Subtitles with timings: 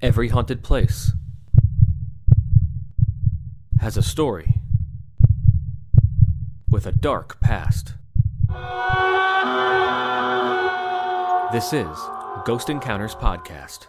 [0.00, 1.10] Every haunted place
[3.80, 4.60] has a story
[6.70, 7.94] with a dark past.
[11.52, 11.98] This is
[12.44, 13.88] Ghost Encounters Podcast.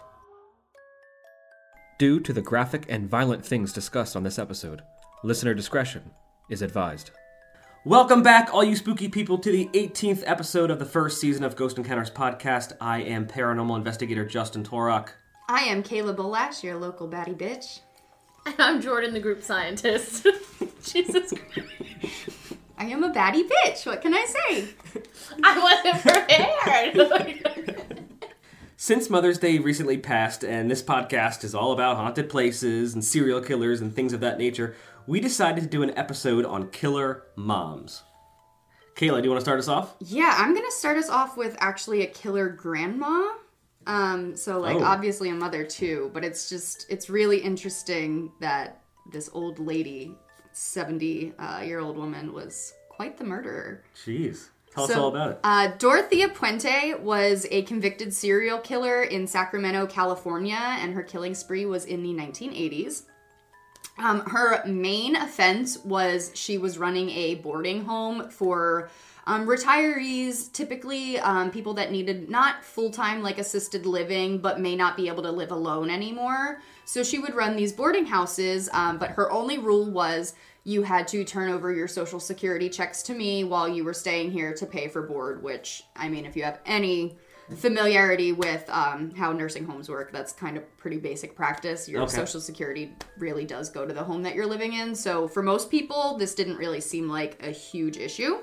[2.00, 4.82] Due to the graphic and violent things discussed on this episode,
[5.22, 6.10] listener discretion
[6.50, 7.12] is advised.
[7.84, 11.54] Welcome back, all you spooky people, to the 18th episode of the first season of
[11.54, 12.72] Ghost Encounters Podcast.
[12.80, 15.10] I am paranormal investigator Justin Torok.
[15.52, 17.80] I am Kayla Bolash, your local baddie bitch.
[18.46, 20.24] And I'm Jordan, the group scientist.
[20.84, 22.54] Jesus Christ.
[22.78, 23.84] I am a baddie bitch.
[23.84, 24.68] What can I say?
[25.42, 26.02] I wasn't
[26.96, 28.10] prepared.
[28.76, 33.40] Since Mother's Day recently passed, and this podcast is all about haunted places and serial
[33.40, 34.76] killers and things of that nature,
[35.08, 38.04] we decided to do an episode on killer moms.
[38.94, 39.96] Kayla, do you want to start us off?
[39.98, 43.32] Yeah, I'm gonna start us off with actually a killer grandma.
[43.90, 44.84] Um, so like Oh.
[44.84, 50.14] obviously a mother too, but it's just it's really interesting that this old lady,
[50.52, 53.82] 70 uh, year old woman, was quite the murderer.
[53.96, 54.48] Jeez.
[54.72, 55.38] Tell us all about it.
[55.42, 61.64] Uh, Dorothea Puente was a convicted serial killer in Sacramento, California, and her killing spree
[61.66, 63.02] was in the 1980s.
[63.98, 68.88] Um, her main offense was she was running a boarding home for
[69.26, 74.76] um, retirees, typically um, people that needed not full time like assisted living, but may
[74.76, 76.60] not be able to live alone anymore.
[76.84, 81.08] So she would run these boarding houses, um, but her only rule was you had
[81.08, 84.66] to turn over your social security checks to me while you were staying here to
[84.66, 85.42] pay for board.
[85.42, 87.16] Which, I mean, if you have any
[87.56, 91.88] familiarity with um, how nursing homes work, that's kind of pretty basic practice.
[91.88, 92.16] Your Okay.
[92.16, 94.94] social security really does go to the home that you're living in.
[94.94, 98.38] So for most people, this didn't really seem like a huge issue.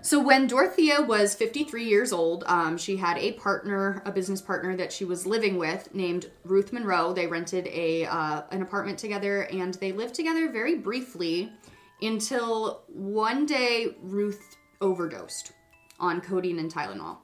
[0.00, 4.76] So when Dorothea was 53 years old, um, she had a partner, a business partner
[4.76, 7.12] that she was living with, named Ruth Monroe.
[7.12, 11.52] They rented a uh, an apartment together, and they lived together very briefly
[12.00, 15.52] until one day Ruth overdosed
[15.98, 17.18] on codeine and Tylenol.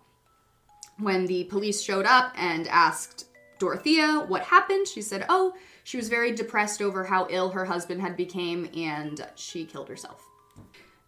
[0.99, 3.27] When the police showed up and asked
[3.61, 5.55] Dorothea what happened, she said, "Oh,
[5.85, 10.29] she was very depressed over how ill her husband had became, and she killed herself."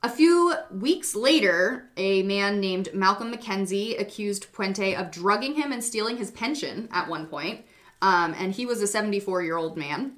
[0.06, 5.82] A few weeks later, a man named Malcolm McKenzie accused Puente of drugging him and
[5.82, 7.64] stealing his pension at one point.
[8.00, 10.12] Um, and he was a 74 year old man.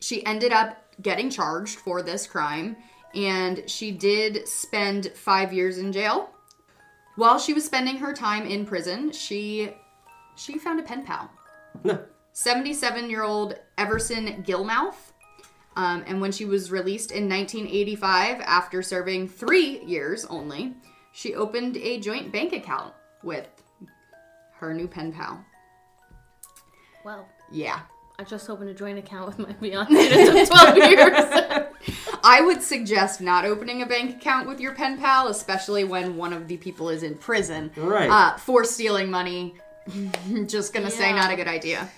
[0.00, 2.74] She ended up getting charged for this crime,
[3.14, 6.30] and she did spend five years in jail.
[7.16, 9.74] While she was spending her time in prison, she
[10.36, 11.30] she found a pen pal.
[12.32, 15.09] 77 year old Everson Gillmouth.
[15.76, 20.74] Um, and when she was released in 1985, after serving three years only,
[21.12, 22.92] she opened a joint bank account
[23.22, 23.46] with
[24.58, 25.44] her new pen pal.
[27.04, 27.80] well, Yeah.
[28.18, 29.90] I just opened a joint account with my fiance.
[29.94, 31.66] It took 12 years.
[32.22, 36.34] I would suggest not opening a bank account with your pen pal, especially when one
[36.34, 38.10] of the people is in prison Right.
[38.10, 39.54] uh, for stealing money.
[40.46, 41.88] Just gonna say, not a good idea.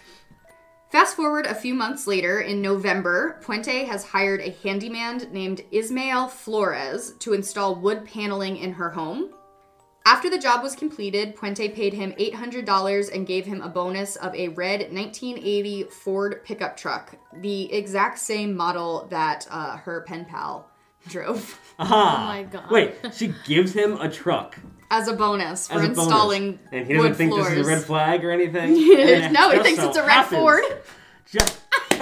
[0.93, 6.29] Fast forward a few months later, in November, Puente has hired a handyman named Ismael
[6.29, 9.31] Flores to install wood paneling in her home.
[10.05, 14.35] After the job was completed, Puente paid him $800 and gave him a bonus of
[14.35, 20.71] a red 1980 Ford pickup truck, the exact same model that uh, her pen pal
[21.09, 22.17] drove, Aha!
[22.21, 22.71] Oh my God.
[22.71, 24.59] Wait, she gives him a truck
[24.93, 25.99] as a bonus for as a bonus.
[25.99, 27.49] installing And he doesn't wood think floors.
[27.49, 28.73] this is a red flag or anything?
[28.75, 30.65] And it no, he just thinks so it's a red happens- Ford.
[31.25, 31.59] Just,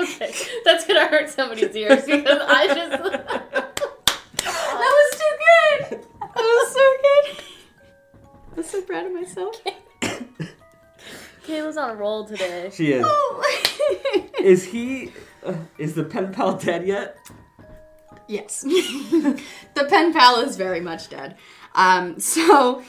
[0.00, 0.32] okay,
[0.64, 3.02] that's gonna hurt somebody's ears because I just.
[4.40, 5.34] That was too
[5.98, 6.06] good.
[6.20, 7.44] That was so good.
[8.56, 9.56] I'm so proud of myself.
[11.46, 12.70] Kayla's on a roll today.
[12.72, 13.04] she is.
[13.06, 13.42] Oh.
[14.40, 15.12] Is he?
[15.44, 17.18] Uh, is the pen pal dead yet?
[18.28, 21.36] Yes, the pen pal is very much dead.
[21.74, 22.82] Um, so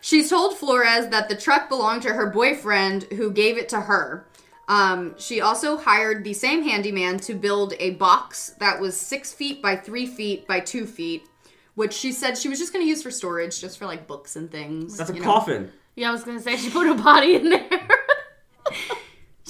[0.00, 4.26] she told Flores that the truck belonged to her boyfriend, who gave it to her.
[4.68, 9.60] Um, she also hired the same handyman to build a box that was six feet
[9.60, 11.28] by three feet by two feet,
[11.74, 14.36] which she said she was just going to use for storage, just for like books
[14.36, 14.96] and things.
[14.96, 15.26] That's a you know.
[15.26, 15.72] coffin.
[15.94, 17.81] Yeah, I was gonna say she put a body in there.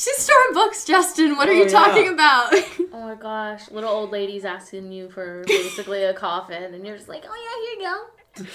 [0.03, 1.37] She's storing books, Justin.
[1.37, 1.69] What are Oh, you yeah.
[1.69, 2.53] talking about?
[2.93, 7.09] oh my gosh, little old ladies asking you for basically a coffin, and you're just
[7.09, 7.35] like, oh
[8.37, 8.51] yeah, here you go.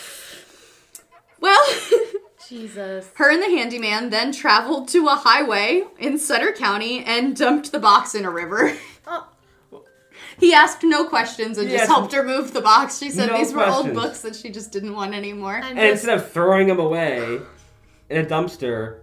[1.39, 1.65] well,
[2.49, 3.09] Jesus.
[3.15, 7.79] her and the handyman then traveled to a highway in Sutter County and dumped the
[7.79, 8.73] box in a river.
[9.05, 9.27] Oh,
[10.39, 11.81] He asked no questions and Yes.
[11.81, 12.97] just helped her move the box.
[12.99, 15.55] She said No these were old books that she just didn't want anymore.
[15.63, 17.39] I'm And just, instead of throwing them away
[18.09, 18.99] in a dumpster,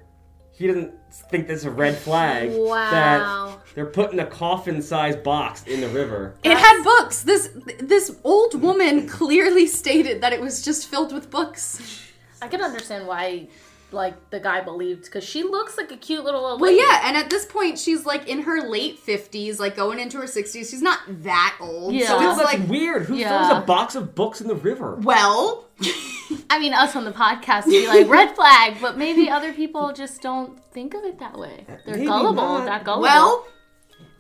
[0.57, 0.93] he doesn't
[1.31, 2.53] think that's a red flag.
[2.53, 2.91] Wow.
[2.91, 6.37] That they're putting a coffin-sized box in the river.
[6.45, 7.23] It had books.
[7.23, 12.03] This this old woman clearly stated that it was just filled with books.
[12.41, 13.49] I can understand why,
[13.95, 16.85] like the guy believed, because she looks like a cute little old Well, lady.
[16.87, 20.27] yeah, and at this point she's like in her late fifties, like going into her
[20.27, 20.69] sixties.
[20.71, 21.95] She's not that old.
[21.95, 22.09] Yeah.
[22.09, 23.03] So Dude, it's that's like, weird.
[23.05, 23.49] Who Yeah.
[23.49, 24.97] throws a box of books in the river?
[25.03, 25.65] well,
[26.51, 29.93] I mean, us on the podcast would be like red flag, but maybe other people
[29.93, 31.65] just don't think of it that way.
[31.87, 32.35] They're Maybe gullible.
[32.43, 32.67] not.
[32.67, 33.03] That gullible.
[33.03, 33.47] well.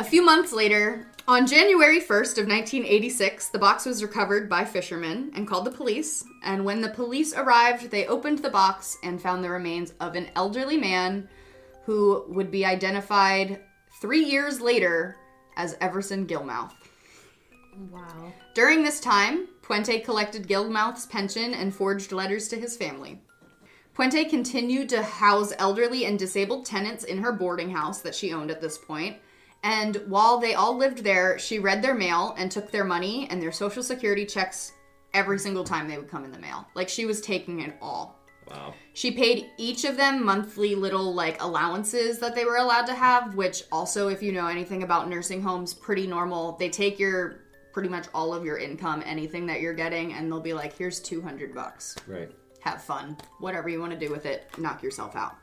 [0.00, 5.32] A few months later, on January 1st of 1986, the box was recovered by fishermen
[5.34, 6.24] and called the police.
[6.42, 10.30] And when the police arrived, they opened the box and found the remains of an
[10.36, 11.28] elderly man
[11.84, 13.60] who would be identified
[14.00, 15.16] three years later
[15.56, 16.72] as Everson Gillmouth.
[17.90, 18.32] wow.
[18.54, 23.20] During this time, Puente collected Gillmouth's pension and forged letters to his family.
[23.94, 28.50] Puente continued to house elderly and disabled tenants in her boarding house that she owned
[28.50, 29.16] at this point.
[29.64, 33.42] And while they all lived there, she read their mail and took their money and
[33.42, 34.72] their social security checks
[35.14, 36.68] every single time they would come in the mail.
[36.74, 38.20] Like she was taking it all.
[38.50, 38.74] Wow.
[38.92, 43.36] She paid each of them monthly little like allowances that they were allowed to have,
[43.36, 46.52] which also, if you know anything about nursing homes, pretty normal.
[46.58, 47.40] They take your
[47.72, 51.00] pretty much all of your income, anything that you're getting, and they'll be like, here's
[51.00, 51.96] 200 bucks.
[52.06, 52.30] Right.
[52.60, 53.16] Have fun.
[53.40, 55.36] Whatever you want to do with it, knock yourself out.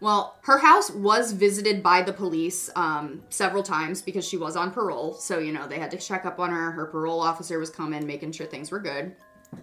[0.00, 4.70] Well, her house was visited by the police um, several times because she was on
[4.70, 5.14] parole.
[5.14, 6.70] So, you know, they had to check up on her.
[6.70, 9.16] Her parole officer was coming, making sure things were good.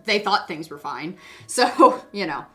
[0.06, 1.18] They thought things were fine.
[1.48, 2.45] So, you know,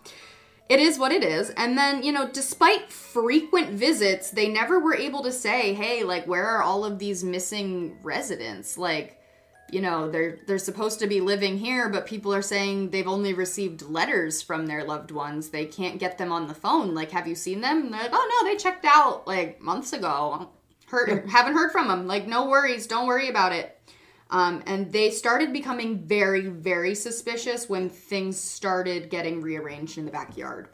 [0.69, 1.51] it is what it is.
[1.51, 6.27] And then, you know, despite frequent visits, they never were able to say, hey, like,
[6.27, 8.77] where are all of these missing residents?
[8.77, 9.18] Like,
[9.71, 13.35] you know, they're they're supposed to be living here, but people are saying they've only
[13.35, 15.51] received letters from their loved ones.
[15.51, 16.95] They can't get them on the phone.
[16.95, 17.85] Like, have you seen them?
[17.85, 20.51] And they're like, oh no, they checked out like months ago.
[20.87, 22.07] Heard, haven't heard from them.
[22.07, 23.79] Like, no worries, don't worry about it.
[24.31, 30.11] Um, and they started becoming very, very suspicious when things started getting rearranged in the
[30.11, 30.69] backyard.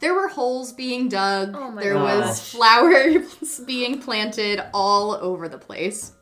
[0.00, 1.54] There were holes being dug.
[1.54, 6.12] Oh my there was flowers being planted all over the place.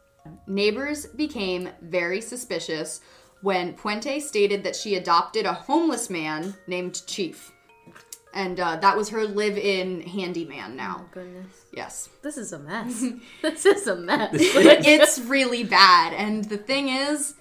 [0.47, 3.01] Neighbors became very suspicious
[3.43, 7.53] when Puente stated that she adopted a homeless man named Chief.
[8.35, 11.05] And uh, that was her live in handyman now.
[11.13, 11.67] Goodness.
[11.75, 12.09] Yes.
[12.23, 13.05] This is a mess.
[13.43, 14.31] this is a mess.
[14.33, 16.15] it's really bad.
[16.15, 17.35] And the thing is,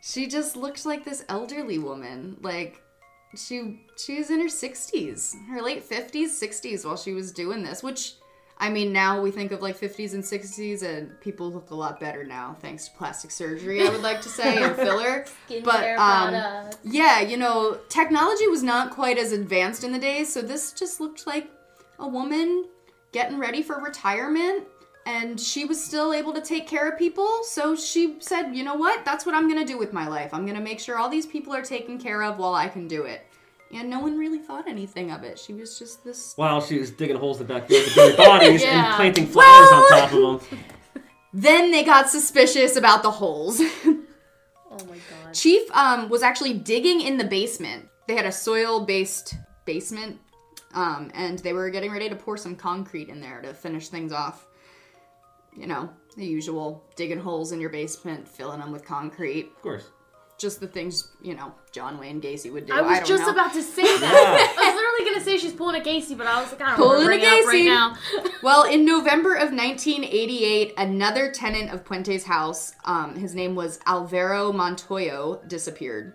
[0.00, 2.36] she just looked like this elderly woman.
[2.40, 2.80] Like
[3.36, 7.82] she she was in her 60s, her late 50s, 60s while she was doing this,
[7.82, 8.14] which
[8.60, 12.00] I mean, now we think of like 50s and 60s, and people look a lot
[12.00, 13.86] better now thanks to plastic surgery.
[13.86, 15.24] I would like to say and filler,
[15.62, 20.42] but um, yeah, you know, technology was not quite as advanced in the days, so
[20.42, 21.50] this just looked like
[22.00, 22.64] a woman
[23.12, 24.64] getting ready for retirement
[25.08, 27.42] and she was still able to take care of people.
[27.42, 29.06] So she said, "You know what?
[29.06, 30.34] That's what I'm going to do with my life.
[30.34, 32.86] I'm going to make sure all these people are taken care of while I can
[32.86, 33.26] do it."
[33.72, 35.38] And no one really thought anything of it.
[35.38, 38.62] She was just this While she was digging holes in the backyard to bury bodies
[38.62, 38.86] Yeah.
[38.86, 40.58] and planting flowers on top of them.
[41.34, 43.60] Then they got suspicious about the holes.
[44.70, 45.32] Oh my god.
[45.34, 47.88] Chief um, was actually digging in the basement.
[48.06, 49.34] They had a soil based
[49.64, 50.18] basement,
[50.74, 54.12] um, and they were getting ready to pour some concrete in there to finish things
[54.12, 54.46] off.
[55.56, 59.46] You know, the usual digging holes in your basement, filling them with concrete.
[59.56, 59.90] Of course.
[60.38, 62.72] Just the things, you know, John Wayne Gacy would do.
[62.72, 63.32] I was don't just know.
[63.32, 64.54] about to say that.
[64.58, 66.76] I was literally gonna say she's pulling a Gacy, but I was like, I don't
[66.76, 68.30] Pulling want a to bring it up right now.
[68.42, 74.52] Well, in November of 1988, another tenant of Puente's house, um, his name was Alvaro
[74.52, 76.14] Montoya, disappeared.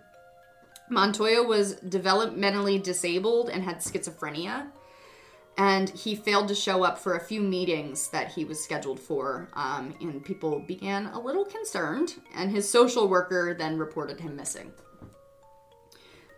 [0.89, 4.67] Montoya was developmentally disabled and had schizophrenia,
[5.57, 9.49] and he failed to show up for a few meetings that he was scheduled for,
[9.53, 14.71] um, and people began a little concerned, and his social worker then reported him missing.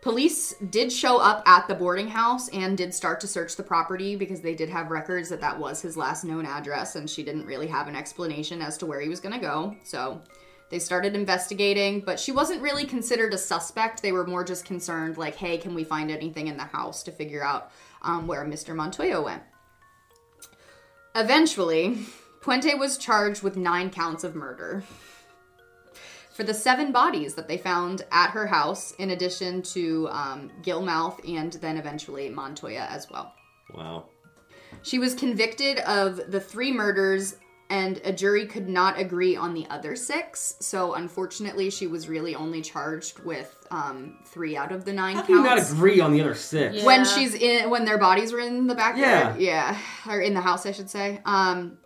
[0.05, 4.15] Police did show up at the boarding house and did start to search the property
[4.15, 7.47] because they did have records that that was his last known address and she didn't
[7.47, 9.75] really have an explanation as to where he was going to go.
[9.83, 10.21] So
[10.69, 14.03] they started investigating, but she wasn't really considered a suspect.
[14.03, 17.11] They were more just concerned, like, hey, can we find anything in the house to
[17.11, 17.71] figure out
[18.05, 18.75] um, where Mr.
[18.75, 19.43] Montoya went?
[21.15, 21.97] Eventually,
[22.41, 24.83] Puente was charged with nine counts of murder
[26.31, 31.19] for the seven bodies that they found at her house, in addition to um, Gillmouth
[31.27, 33.33] and then eventually Montoya as well.
[33.73, 34.05] Wow.
[34.83, 37.37] She was convicted of the three murders
[37.69, 40.55] and a jury could not agree on the other six.
[40.59, 45.23] So unfortunately, she was really only charged with um, three out of the nine How
[45.23, 46.75] can you not agree on the other six?
[46.77, 46.85] Yeah.
[46.85, 50.65] when she's in, when their bodies were in the backyard, yeah, or in the house,
[50.65, 51.21] I should say.
[51.25, 51.77] Um,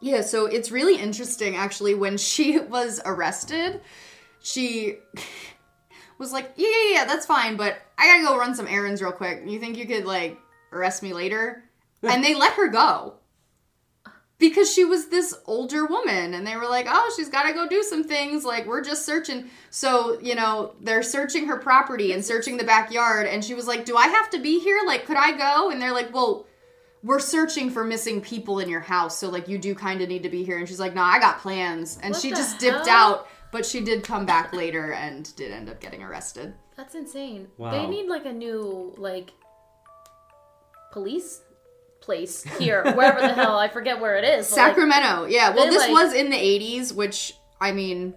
[0.00, 1.94] yeah, so it's really interesting actually.
[1.94, 3.82] When she was arrested,
[4.40, 4.96] she
[6.18, 9.12] was like, "Yeah, yeah, yeah, that's fine, but I gotta go run some errands real
[9.12, 9.42] quick.
[9.46, 10.38] You think you could like
[10.72, 11.64] arrest me later?"
[12.04, 13.14] and they let her go
[14.42, 17.68] because she was this older woman and they were like oh she's got to go
[17.68, 19.48] do some things like we're just searching.
[19.70, 23.84] So you know they're searching her property and searching the backyard and she was like
[23.84, 24.80] do i have to be here?
[24.84, 25.70] Like could i go?
[25.70, 26.46] And they're like well
[27.04, 30.24] we're searching for missing people in your house so like you do kind of need
[30.24, 30.58] to be here.
[30.58, 32.00] And she's like no i got plans.
[32.02, 35.52] And What she the just dipped out but she did come back later and did
[35.52, 36.52] end up getting arrested.
[36.76, 37.46] That's insane.
[37.58, 37.70] Wow.
[37.70, 39.30] They need like a new like
[40.90, 41.42] police
[42.02, 44.50] place here, wherever the hell I forget where it is.
[44.50, 48.14] but, like, sacramento yeah well this like- was in the 80s which i mean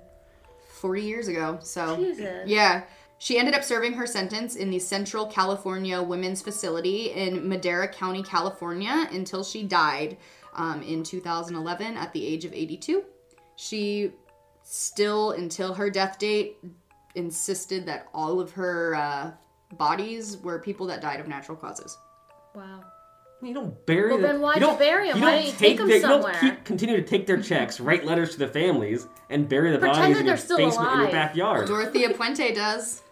[0.81, 2.47] 40 years ago so Jesus.
[2.47, 2.83] Yeah.
[3.17, 8.21] She ended up serving her sentence in the Central California Women's Facility in Madera County,
[8.21, 10.17] California, until she died
[10.53, 13.03] um, in 2011 at the age of 82.
[13.55, 14.11] She
[14.63, 16.57] still, until her death date,
[17.15, 19.31] insisted that all of her uh,
[19.77, 21.97] bodies were people that died of natural causes.
[22.53, 22.83] Wow.
[23.45, 24.23] You don't bury Well, them.
[24.23, 25.17] then why'd you you don't, bury 'em?
[25.17, 27.39] You Why don't didn't you take 'em their, You don't keep, continue to take their
[27.39, 30.57] checks, write letters to the families, and bury the Pretend bodies in your they're still
[30.57, 31.67] basement in your backyard.
[31.67, 33.03] Dorothea Puente does.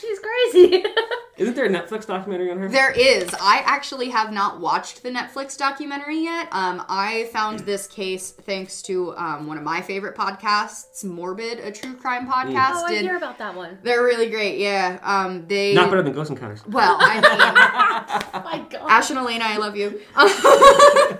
[0.00, 0.84] She's crazy.
[1.36, 2.68] Isn't there a Netflix documentary on her?
[2.68, 3.32] There is.
[3.40, 6.48] I actually have not watched the Netflix documentary yet.
[6.52, 11.72] Um, I found this case thanks to um, one of my favorite podcasts, Morbid, a
[11.72, 12.72] true crime podcast.
[12.74, 13.78] oh, I Did- hear about that one.
[13.82, 14.58] They're really great.
[14.58, 14.98] Yeah.
[15.02, 15.72] Um, they.
[15.74, 16.64] Not better than Ghost Encounters.
[16.66, 17.14] Well, I
[18.22, 18.90] mean, Oh my god.
[18.90, 20.00] Ash and Alaina, I love you.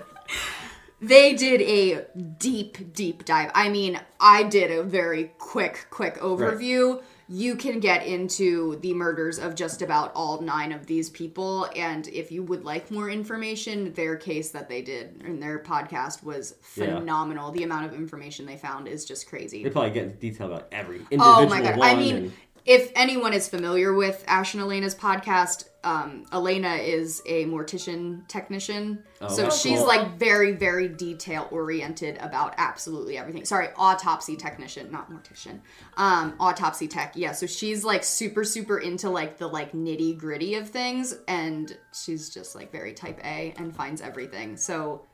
[1.01, 2.05] they did a
[2.37, 3.49] deep, deep dive.
[3.55, 7.01] I mean, I did a very quick, quick overview.
[7.33, 11.65] You can get into the murders of just about all nine of these people.
[11.77, 16.23] And if you would like more information, their case that they did in their podcast
[16.23, 16.97] was Yeah.
[16.97, 17.51] phenomenal.
[17.51, 19.63] The amount of information they found is just crazy.
[19.63, 21.77] They probably get into detail about every individual Oh my god!
[21.77, 21.87] one.
[21.89, 22.33] I mean, and-
[22.65, 29.03] if anyone is familiar with Ash and Alaina's podcast, um, Alaina is a mortician technician,
[29.29, 29.87] so she's cool.
[29.87, 33.45] like very, very detail oriented about absolutely everything.
[33.45, 35.59] Sorry, autopsy technician, not mortician.
[35.97, 37.13] Um, autopsy tech.
[37.15, 41.75] Yeah, so she's like super, super into like the like nitty gritty of things, and
[41.93, 44.57] she's just like very type A and finds everything.
[44.57, 45.07] So,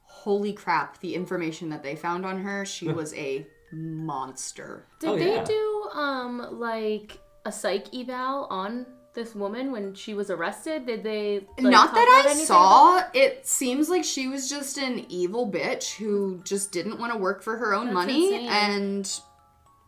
[0.00, 0.98] holy crap!
[1.00, 4.86] The information that they found on her, she was a monster.
[5.00, 5.44] Did Oh, they yeah.
[5.44, 10.86] do um like a psych eval on this woman when she was arrested?
[10.86, 13.02] Did they like, Not that I anything saw.
[13.14, 17.42] It seems like she was just an evil bitch who just didn't want to work
[17.42, 18.48] for her own That's money insane.
[18.48, 19.20] and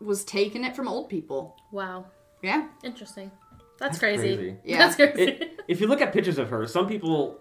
[0.01, 1.57] was taking it from old people.
[1.73, 2.07] Wow.
[2.43, 2.69] Yeah.
[2.83, 3.31] Interesting.
[3.79, 4.35] That's, crazy.
[4.37, 4.57] crazy.
[4.65, 4.79] Yeah.
[4.79, 5.23] That's crazy.
[5.23, 7.39] it, if you look at pictures of her, some people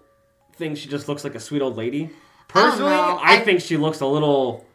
[0.56, 2.10] think she just looks like a sweet old lady.
[2.48, 3.18] Personally, know.
[3.22, 4.66] I, I- think she looks a little.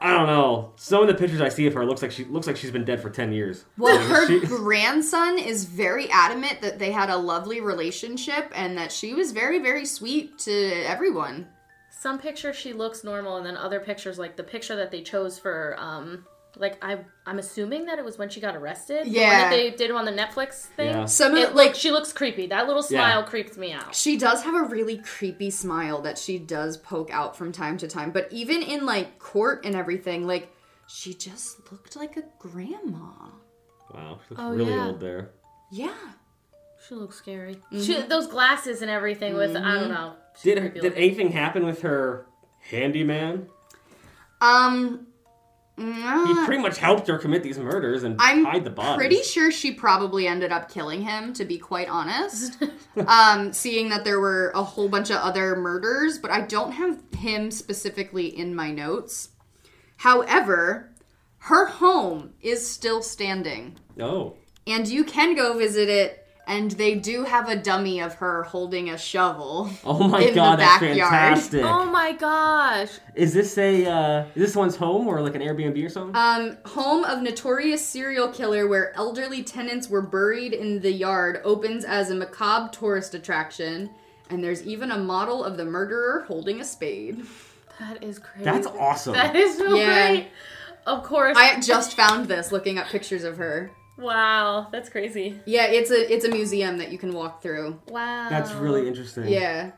[0.00, 0.72] I don't know.
[0.76, 2.84] Some of the pictures I see of her looks like she looks like she's been
[2.84, 3.64] dead for ten years.
[3.78, 8.76] Well, Like, her she- grandson is very adamant that they had a lovely relationship and
[8.76, 10.52] that she was very, very sweet to
[10.86, 11.48] everyone.
[11.90, 15.38] Some pictures she looks normal, and then other pictures, like the picture that they chose
[15.38, 19.06] for, um, like I, I'm assuming that it was when she got arrested.
[19.06, 19.40] The one Yeah.
[19.40, 20.88] that they did on the Netflix thing.
[20.88, 21.04] Yeah.
[21.06, 22.46] Some It of like like she looks creepy.
[22.46, 23.00] That little Yeah.
[23.00, 23.94] smile creeps me out.
[23.94, 27.88] She does have a really creepy smile that she does poke out from time to
[27.88, 28.10] time.
[28.12, 30.50] But even in like court and everything, like
[30.86, 33.30] she just looked like a grandma.
[33.92, 34.86] wow, she looks Oh, really yeah.
[34.86, 35.30] old there.
[35.72, 35.94] Yeah.
[36.86, 37.54] She looks scary.
[37.72, 37.80] Mm-hmm.
[37.82, 40.12] She, those glasses and everything with I don't know.
[40.42, 42.26] Did her, did anything happen with her
[42.60, 43.48] handyman?
[44.40, 45.06] Um,
[45.76, 48.90] He mm, pretty much helped her commit these murders and I'm hide the bodies.
[48.92, 52.62] I'm pretty sure she probably ended up killing him, to be quite honest.
[53.08, 57.00] um, seeing that there were a whole bunch of other murders, but I don't have
[57.16, 59.30] him specifically in my notes.
[59.96, 60.92] However,
[61.38, 63.76] her home is still standing.
[64.00, 64.36] Oh,
[64.68, 68.90] And you can go visit it, and they do have a dummy of her holding
[68.90, 69.70] a shovel.
[69.84, 71.10] oh my In the god, that's backyard.
[71.10, 71.64] fantastic!
[71.64, 72.90] Oh my gosh.
[73.14, 76.14] Is this a uh, is this one's home or like an Airbnb or something?
[76.16, 81.84] Um, home of notorious serial killer where elderly tenants were buried in the yard opens
[81.84, 83.90] as a macabre tourist attraction,
[84.30, 87.24] and there's even a model of the murderer holding a spade.
[87.80, 88.44] That is crazy.
[88.44, 89.14] that's awesome.
[89.14, 90.08] That is so Yeah.
[90.08, 90.28] great.
[90.86, 91.36] Of course.
[91.36, 93.70] I just found this looking up pictures of her.
[93.98, 95.40] Wow, that's crazy.
[95.46, 97.80] Yeah, it's a it's a museum that you can walk through.
[97.88, 98.28] Wow.
[98.30, 99.28] That's really interesting.
[99.28, 99.72] Yeah.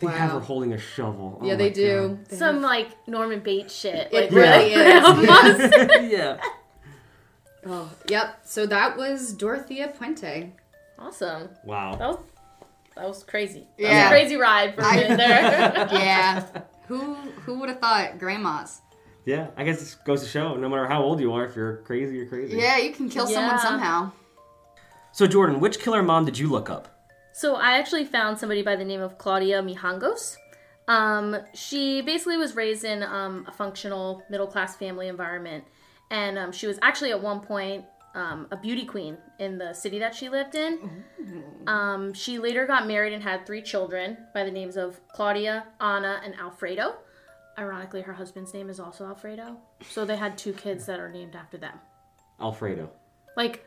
[0.00, 1.38] They have her holding a shovel.
[1.42, 2.08] Oh yeah, they do.
[2.08, 2.26] God.
[2.26, 4.08] They Some like Norman Bates shit.
[4.10, 6.10] It Like really where- is.
[6.12, 6.40] yeah.
[7.66, 8.40] Oh, yep.
[8.44, 10.52] So that was Dorothea Puente.
[10.98, 11.50] awesome.
[11.64, 11.96] Wow.
[11.96, 12.18] That was
[12.96, 13.66] that was crazy.
[13.78, 14.06] That was Yeah.
[14.06, 15.88] a crazy ride for a I- minute there.
[15.92, 16.46] Yeah.
[16.88, 18.80] who who would have thought grandmas?
[19.24, 21.78] Yeah, I guess it goes to show no matter how old you are, if you're
[21.78, 22.56] crazy, you're crazy.
[22.56, 23.62] Yeah, you can kill someone Yeah.
[23.62, 24.12] somehow.
[25.12, 26.88] So, Jordan, which killer mom did you look up?
[27.32, 30.36] So I actually found somebody by the name of Claudia Mijangos.
[30.88, 35.64] Um, she basically was raised in um, a functional middle class family environment,
[36.10, 37.84] and um, she was actually at one point
[38.14, 41.04] um, a beauty queen in the city that she lived in.
[41.66, 46.20] Um, she later got married and had three children by the names of Claudia, Anna,
[46.24, 46.94] and Alfredo.
[47.60, 49.58] Ironically, her husband's name is also Alfredo,
[49.90, 51.78] so they had two kids that are named after them.
[52.40, 52.90] Alfredo.
[53.36, 53.64] Like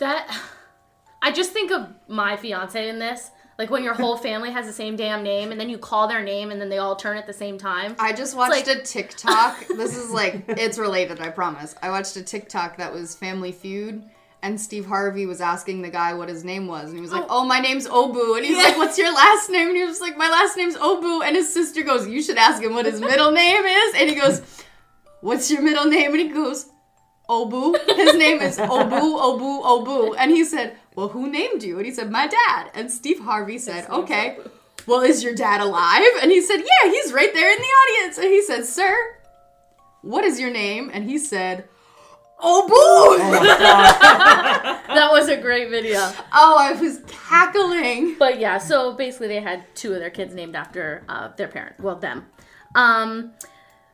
[0.00, 0.34] that
[1.22, 3.30] I just think of my fiance in this.
[3.58, 6.22] Like when your whole family has the same damn name and then you call their
[6.22, 7.94] name and then they all turn at the same time.
[7.98, 9.66] I just watched like- a TikTok.
[9.76, 11.74] this is like it's related, I promise.
[11.82, 14.08] I watched a TikTok that was Family Feud.
[14.42, 17.24] And Steve Harvey was asking the guy what his name was, and he was like,
[17.24, 20.00] "Oh, oh my name's Obu." And he's like, "What's your last name?" And he was
[20.00, 23.00] like, "My last name's Obu." And his sister goes, "You should ask him what his
[23.00, 24.40] middle name is." And he goes,
[25.20, 26.70] "What's your middle name?" And he goes,
[27.30, 27.76] Obu.
[27.96, 30.16] His name is Obu, Obu, Obu.
[30.18, 31.76] And he said, Well, who named you?
[31.76, 32.70] And he said, My dad.
[32.74, 34.36] And Steve Harvey said, Okay,
[34.86, 36.02] well, is your dad alive?
[36.22, 38.18] And he said, Yeah, he's right there in the audience.
[38.18, 38.94] And he said, Sir,
[40.02, 40.90] what is your name?
[40.92, 41.68] And he said,
[42.42, 43.18] Obu.
[44.88, 45.98] that was a great video.
[46.32, 48.16] oh, I was cackling.
[48.18, 51.78] But yeah, so basically they had two of their kids named after uh, their parent,
[51.80, 52.26] well, them.
[52.74, 53.32] Um,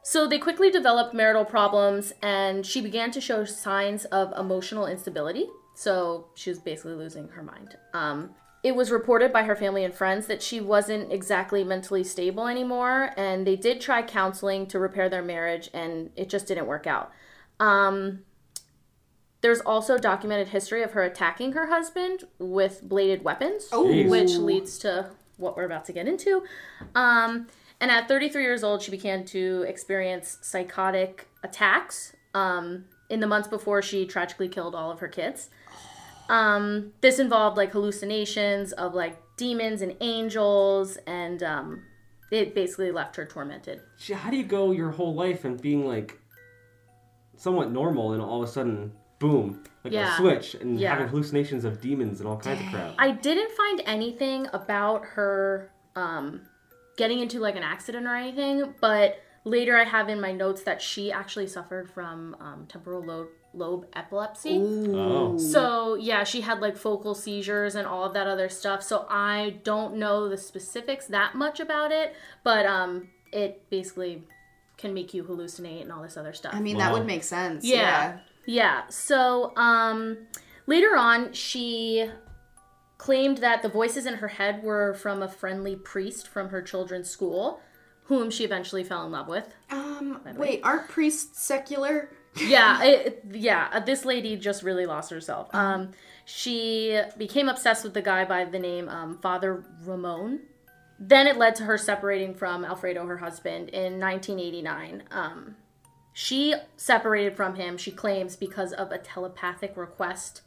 [0.02, 5.46] so they quickly developed marital problems and she began to show signs of emotional instability.
[5.74, 7.76] So she was basically losing her mind.
[7.92, 8.30] Um,
[8.62, 13.10] it was reported by her family and friends that she wasn't exactly mentally stable anymore,
[13.16, 17.12] and they did try counseling to repair their marriage, and it just didn't work out.
[17.60, 18.24] Um,
[19.46, 24.08] there's also documented history of her attacking her husband with bladed weapons, Jeez.
[24.08, 26.42] which leads to what we're about to get into.
[26.96, 27.46] Um,
[27.80, 33.46] and at 33 years old, she began to experience psychotic attacks um, in the months
[33.46, 35.48] before she tragically killed all of her kids.
[36.28, 41.84] Um, this involved like hallucinations of like demons and angels, and um,
[42.32, 43.80] it basically left her tormented.
[44.12, 46.18] How do you go your whole life and being like
[47.36, 50.14] somewhat normal and all of a sudden, boom, like Yeah.
[50.14, 50.90] a switch and Yeah.
[50.90, 52.94] having hallucinations of demons and all kinds of crap?
[52.98, 56.42] I didn't find anything about her um,
[56.98, 60.82] getting into like an accident or anything, but later I have in my notes that
[60.82, 64.58] she actually suffered from um, temporal lobe, lobe epilepsy.
[64.60, 65.38] Oh.
[65.38, 68.82] So yeah, she had like focal seizures and all of that other stuff.
[68.82, 74.24] So I don't know the specifics that much about it, but um, it basically
[74.76, 76.52] can make you hallucinate and all this other stuff.
[76.54, 76.84] I mean, Wow.
[76.84, 77.64] that would make sense.
[77.64, 77.76] Yeah.
[77.80, 78.18] Yeah.
[78.88, 80.18] So um
[80.66, 82.08] later on she
[82.98, 87.10] claimed that the voices in her head were from a friendly priest from her children's
[87.10, 87.60] school,
[88.04, 89.54] whom she eventually fell in love with.
[89.70, 92.10] Um, wait, aren't priests secular?
[92.36, 95.54] Yeah, it, yeah, uh, this lady just really lost herself.
[95.54, 95.92] Um
[96.26, 100.40] she became obsessed with the guy by the name um, Father Ramon.
[100.98, 105.04] Then it led to her separating from Alfredo, her husband, in 1989.
[105.12, 105.56] Um,
[106.18, 110.40] she separated from him, she claims, because of a telepathic request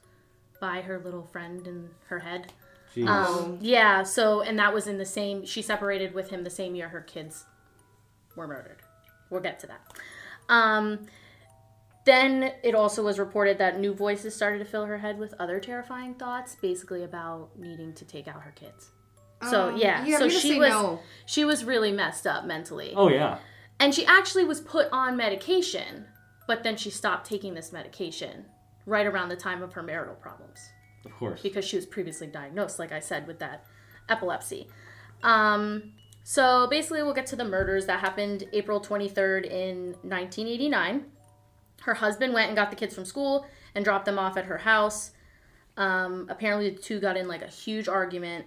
[0.59, 2.51] by her little friend in her head.
[2.95, 3.07] Jeez.
[3.07, 6.73] Um, yeah, so, and that was in the same, she separated with him the same
[6.73, 7.45] year her kids
[8.35, 8.77] were murdered.
[9.29, 9.81] We'll get to that.
[10.49, 11.05] Um,
[12.03, 15.59] then it also was reported that new voices started to fill her head with other
[15.59, 18.89] terrifying thoughts, basically about needing to take out her kids.
[19.51, 20.99] So Um, yeah, you so she was no.
[21.27, 22.93] she was really messed up mentally.
[22.95, 23.37] oh yeah.
[23.79, 26.05] And she actually was put on medication,
[26.47, 28.45] but then she stopped taking this medication
[28.85, 30.59] right around the time of her marital problems
[31.05, 31.41] Of course.
[31.41, 33.65] because she was previously diagnosed, like I said, with that
[34.09, 34.67] epilepsy.
[35.23, 41.05] Um, so basically, we'll get to the murders that happened April 23rd in 1989.
[41.81, 44.57] Her husband went and got the kids from school and dropped them off at her
[44.57, 45.11] house.
[45.77, 48.45] Um, apparently, the two got in like a huge argument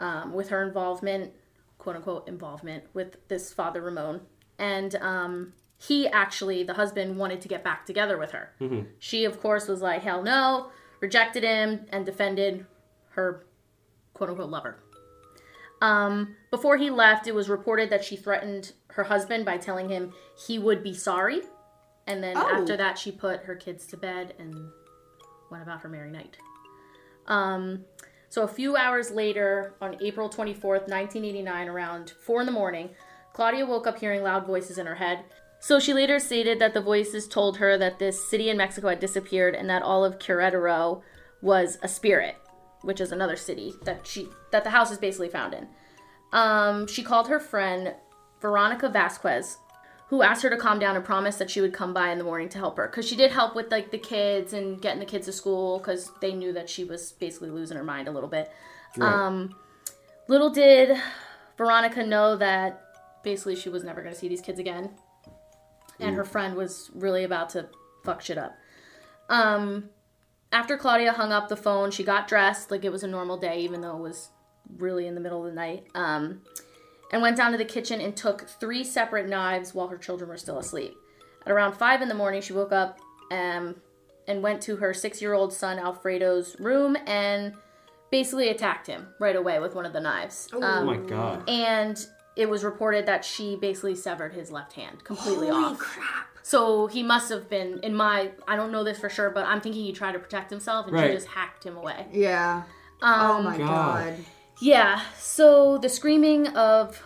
[0.00, 1.32] um, with her involvement,
[1.78, 4.20] quote unquote, involvement with this father Ramon.
[4.58, 8.52] And um, he actually, the husband, wanted to get back together with her.
[8.98, 12.66] She, of course, was like, hell no, rejected him, and defended
[13.10, 13.44] her
[14.14, 14.78] quote unquote lover.
[15.82, 20.12] Um, before he left, it was reported that she threatened her husband by telling him
[20.46, 21.42] he would be sorry.
[22.06, 22.48] And then Oh.
[22.60, 24.54] after that, she put her kids to bed and
[25.50, 26.36] went about her merry night.
[27.26, 27.84] Um,
[28.30, 32.90] So a few hours later, on April 24th, 1989, around 4 in the morning,
[33.34, 35.24] Claudia woke up hearing loud voices in her head.
[35.58, 39.00] So she later stated that the voices told her that this city in Mexico had
[39.00, 41.02] disappeared and that all of Querétaro
[41.42, 42.36] was a spirit,
[42.82, 45.66] which is another city that she that the house is basically found in.
[46.32, 47.94] Um, she called her friend
[48.40, 49.58] Veronica Vasquez,
[50.08, 52.24] who asked her to calm down and promised that she would come by in the
[52.24, 55.06] morning to help her because she did help with like the kids and getting the
[55.06, 58.28] kids to school because they knew that she was basically losing her mind a little
[58.28, 58.52] bit.
[58.96, 59.12] Right.
[59.12, 59.56] Um,
[60.28, 60.96] little did
[61.56, 62.83] Veronica know that
[63.24, 64.90] basically she was never going to see these kids again,
[65.98, 67.68] and her friend was really about to
[68.04, 68.54] fuck shit up.
[69.28, 69.88] Um,
[70.52, 73.60] after Claudia hung up the phone, she got dressed like it was a normal day,
[73.60, 74.28] even though it was
[74.76, 75.86] really in the middle of the night.
[75.94, 76.42] Um,
[77.12, 80.36] and went down to the kitchen and took three separate knives while her children were
[80.36, 80.94] still asleep.
[81.46, 82.98] At around five in the morning, she woke up
[83.30, 83.76] um,
[84.26, 87.54] and went to her six year old son Alfredo's room and
[88.10, 90.48] basically attacked him right away with one of the knives.
[90.52, 91.48] oh Um, my god.
[91.48, 92.04] and
[92.36, 95.78] it was reported that she basically severed his left hand completely Holy off.
[95.78, 96.26] crap.
[96.42, 99.60] So he must have been, in my, I don't know this for sure, but I'm
[99.60, 101.08] thinking he tried to protect himself and Right.
[101.10, 102.06] she just hacked him away.
[102.12, 102.64] Yeah.
[103.00, 103.66] Um, oh my God.
[104.16, 104.24] god.
[104.60, 107.02] yeah, so the screaming of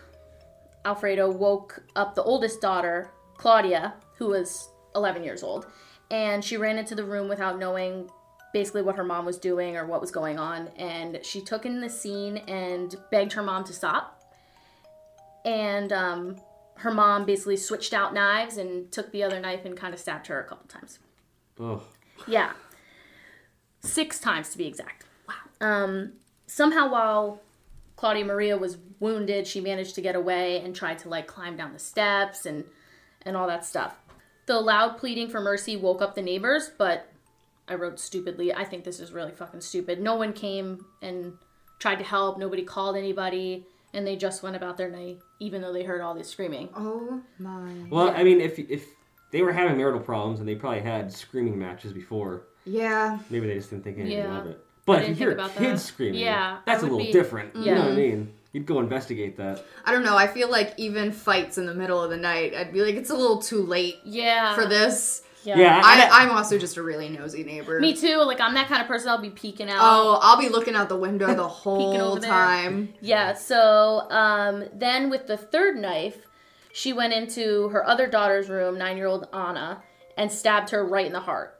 [0.84, 5.66] Alfredo woke up the oldest daughter, Claudia, who was 11 years old,
[6.10, 8.10] and she ran into the room without knowing
[8.52, 10.68] basically what her mom was doing or what was going on.
[10.78, 14.17] And she took in the scene and begged her mom to stop.
[15.44, 16.36] And um,
[16.76, 20.26] her mom basically switched out knives and took the other knife and kind of stabbed
[20.28, 20.98] her a couple times.
[21.58, 21.82] Oh.
[22.26, 22.52] Yeah.
[23.80, 25.04] Six times to be exact.
[25.28, 25.34] Wow.
[25.60, 26.12] Um,
[26.46, 27.40] somehow, while
[27.96, 31.72] Claudia Maria was wounded, she managed to get away and tried to like climb down
[31.72, 32.64] the steps and
[33.22, 33.96] and all that stuff.
[34.46, 37.12] The loud pleading for mercy woke up the neighbors, but
[37.66, 38.54] I wrote stupidly.
[38.54, 40.00] I think this is really fucking stupid.
[40.00, 41.34] No one came and
[41.78, 42.38] tried to help.
[42.38, 46.14] Nobody called anybody, and they just went about their night, even though they heard all
[46.14, 46.68] this screaming.
[46.76, 47.72] Oh my.
[47.90, 48.12] Well, Yeah.
[48.12, 48.86] I mean, if if
[49.30, 53.18] they were having marital problems and they probably had screaming matches before, Yeah.
[53.30, 54.38] maybe they just didn't think anything Yeah.
[54.40, 54.64] of it.
[54.86, 55.78] But if you hear kids that.
[55.80, 57.54] screaming, Yeah, that's a little be- different.
[57.54, 58.32] You know what I mean?
[58.54, 59.62] You'd go investigate that.
[59.84, 60.16] I don't know.
[60.16, 63.10] I feel like even fights in the middle of the night, I'd be like, it's
[63.10, 64.54] a little too late Yeah.
[64.54, 65.22] for this.
[65.48, 65.58] Yeah.
[65.58, 67.80] Yeah, I, I'm also just a really nosy neighbor.
[67.80, 68.18] Me too.
[68.18, 69.08] Like I'm that kind of person.
[69.08, 69.78] I'll be peeking out.
[69.80, 72.30] Oh, I'll be looking out the window the whole over there.
[72.30, 72.92] time.
[73.00, 73.32] Yeah.
[73.32, 76.18] So um, then with the third knife,
[76.72, 79.82] she went into her other daughter's room, nine-year-old Anna,
[80.18, 81.58] and stabbed her right in the heart.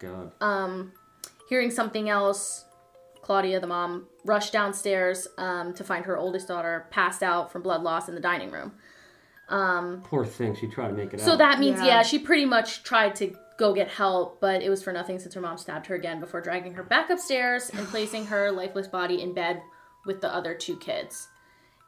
[0.00, 0.32] God.
[0.40, 0.92] Um,
[1.48, 2.64] hearing something else,
[3.20, 7.82] Claudia, the mom, rushed downstairs um, to find her oldest daughter passed out from blood
[7.82, 8.72] loss in the dining room.
[10.04, 10.54] Poor thing.
[10.54, 11.26] She tried to make it out.
[11.26, 11.38] So out.
[11.38, 11.86] that means, Yeah.
[11.86, 12.02] yeah.
[12.02, 15.40] she pretty much tried to go get help, but it was for nothing since her
[15.40, 19.34] mom stabbed her again before dragging her back upstairs and placing her lifeless body in
[19.34, 19.62] bed
[20.06, 21.28] with the other two kids.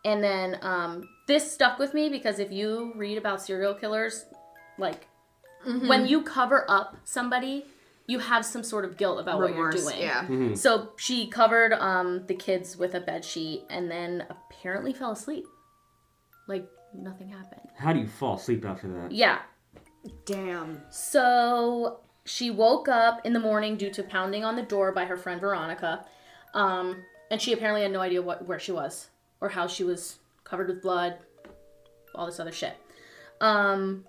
[0.04, 4.26] And then um, this stuck with me because if you read about serial killers,
[4.78, 5.08] like
[5.64, 7.64] when you cover up somebody,
[8.06, 9.82] you have some sort of guilt about Remorse.
[9.82, 10.06] what you're doing.
[10.06, 10.22] Yeah.
[10.24, 10.54] Mm-hmm.
[10.56, 15.46] So she covered um, the kids with a bed sheet and then apparently fell asleep.
[16.46, 17.68] Like nothing happened.
[17.76, 19.12] How do you fall asleep after that?
[19.12, 19.40] Yeah,
[20.24, 20.82] Damn.
[20.90, 25.16] so she woke up in the morning due to pounding on the door by her
[25.16, 26.04] friend Veronica,
[26.54, 29.08] um, and she apparently had no idea what where she was
[29.40, 31.18] or how she was covered with blood,
[32.14, 32.76] all this other shit.
[33.40, 34.04] Um,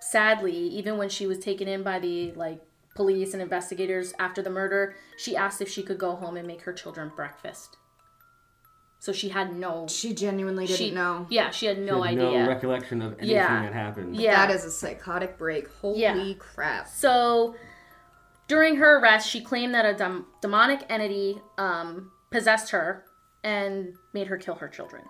[0.00, 2.60] sadly, even when she was taken in by the like
[2.94, 6.62] police and investigators after the murder, she asked if she could go home and make
[6.62, 7.78] her children breakfast.
[9.04, 9.86] So she had no.
[9.86, 11.26] She genuinely didn't She know.
[11.28, 12.42] Yeah, she had no She had idea.
[12.44, 13.60] No recollection of anything Yeah.
[13.62, 14.16] that happened.
[14.16, 14.46] yeah.
[14.46, 15.68] That is a psychotic break.
[15.82, 16.32] Holy Yeah.
[16.38, 16.88] crap.
[16.88, 17.54] So,
[18.48, 23.04] during her arrest, she claimed that a dem- demonic entity um, possessed her
[23.42, 25.02] and made her kill her children.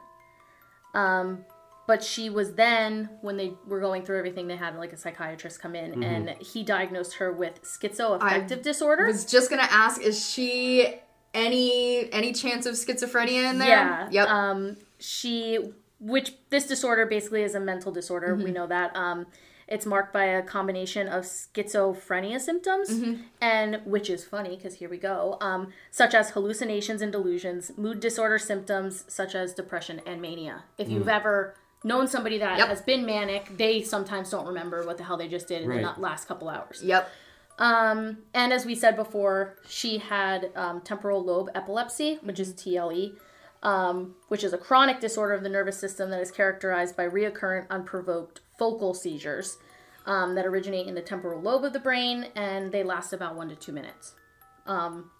[0.92, 1.44] Um,
[1.86, 5.60] but she was then, when they were going through everything, they had like a psychiatrist
[5.62, 9.04] come in and he diagnosed her with schizoaffective disorder.
[9.04, 10.96] I was just gonna ask, is she
[11.34, 13.68] any any chance of schizophrenia in there?
[13.68, 14.08] Yeah.
[14.10, 14.28] Yep.
[14.28, 15.58] Um, she,
[16.00, 18.34] which this disorder basically is a mental disorder.
[18.34, 18.94] We know that.
[18.96, 19.26] Um,
[19.66, 24.98] it's marked by a combination of schizophrenia symptoms, and which is funny because here we
[24.98, 30.64] go, um, such as hallucinations and delusions, mood disorder symptoms such as depression and mania.
[30.76, 32.68] If you've ever known somebody that Yep.
[32.68, 35.94] has been manic, they sometimes don't remember what the hell they just did in Right.
[35.94, 36.82] the last couple hours.
[36.82, 37.10] yep.
[37.58, 43.12] Um, and as we said before, she had um, temporal lobe epilepsy, which is TLE,
[43.62, 47.66] um, which is a chronic disorder of the nervous system that is characterized by reoccurrent,
[47.70, 49.58] unprovoked focal seizures
[50.06, 53.48] um, that originate in the temporal lobe of the brain, and they last about one
[53.48, 54.14] to two minutes.
[54.66, 55.10] Um,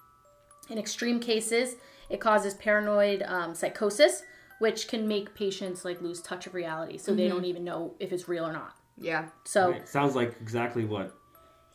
[0.68, 1.76] In extreme cases,
[2.10, 4.24] it causes paranoid um, psychosis,
[4.58, 8.12] which can make patients like lose touch of reality, so they don't even know if
[8.12, 8.74] it's real or not.
[8.98, 9.28] Yeah.
[9.44, 9.88] So Right.
[9.88, 11.14] Sounds like exactly what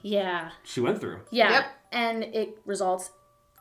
[0.01, 1.21] yeah, she went through.
[1.31, 1.65] yeah, Yep.
[1.91, 3.12] and it results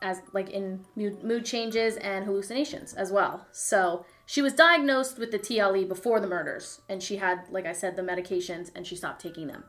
[0.01, 3.45] as like in mood, mood changes and hallucinations as well.
[3.51, 7.73] So she was diagnosed with the TLE before the murders, and she had, like I
[7.73, 9.63] said, the medications, and she stopped taking them.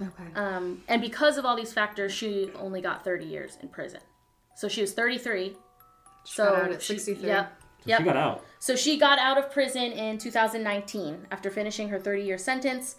[0.00, 0.32] Okay.
[0.34, 4.00] Um, and because of all these factors, she only got 30 years in prison.
[4.56, 5.56] So she was 33.
[6.24, 7.28] so got out at she- 63.
[7.28, 7.52] Yep.
[7.52, 7.56] So
[7.86, 7.98] Yep.
[8.00, 8.44] She got out.
[8.58, 12.96] So she got out of prison in 2019 after finishing her 30 year sentence.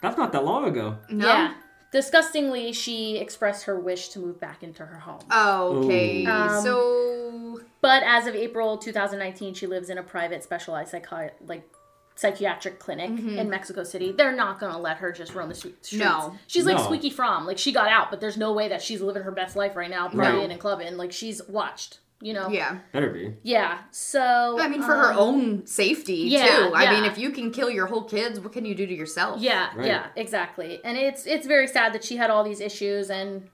[0.00, 0.98] That's not that long ago.
[1.10, 1.26] no.
[1.26, 1.54] Yeah.
[1.92, 5.20] Disgustingly, she expressed her wish to move back into her home.
[5.30, 6.26] Oh, okay.
[6.26, 11.68] Um, so But as of April 2019, she lives in a private specialized psychi- like
[12.14, 14.12] psychiatric clinic in Mexico City.
[14.12, 15.92] They're not going to let her just roam the streets.
[15.92, 16.36] No.
[16.48, 16.82] She's like No.
[16.82, 17.46] Squeaky Fromme.
[17.46, 19.88] Like she got out, but there's no way that she's living her best life right
[19.88, 20.96] now, partying and clubbing.
[20.96, 22.48] Like she's watched, you know.
[22.48, 22.78] yeah.
[22.92, 23.34] Better be.
[23.42, 23.78] Yeah.
[23.90, 26.74] So I mean, for her um, own safety yeah, too.
[26.74, 29.40] I mean, if you can kill your whole kids, what can you do to yourself?
[29.40, 29.86] Yeah, Right.
[29.86, 30.80] yeah, exactly.
[30.84, 33.48] And it's it's very sad that she had all these issues and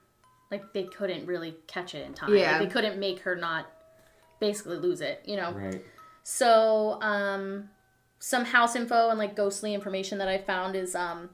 [0.51, 2.31] like they couldn't really catch it in time.
[2.31, 2.59] Like, Yeah.
[2.59, 3.67] they couldn't make her not
[4.39, 5.51] basically lose it, you know.
[5.51, 5.83] Right.
[6.23, 7.69] So, um
[8.17, 11.29] some house info and like ghostly information that I found is um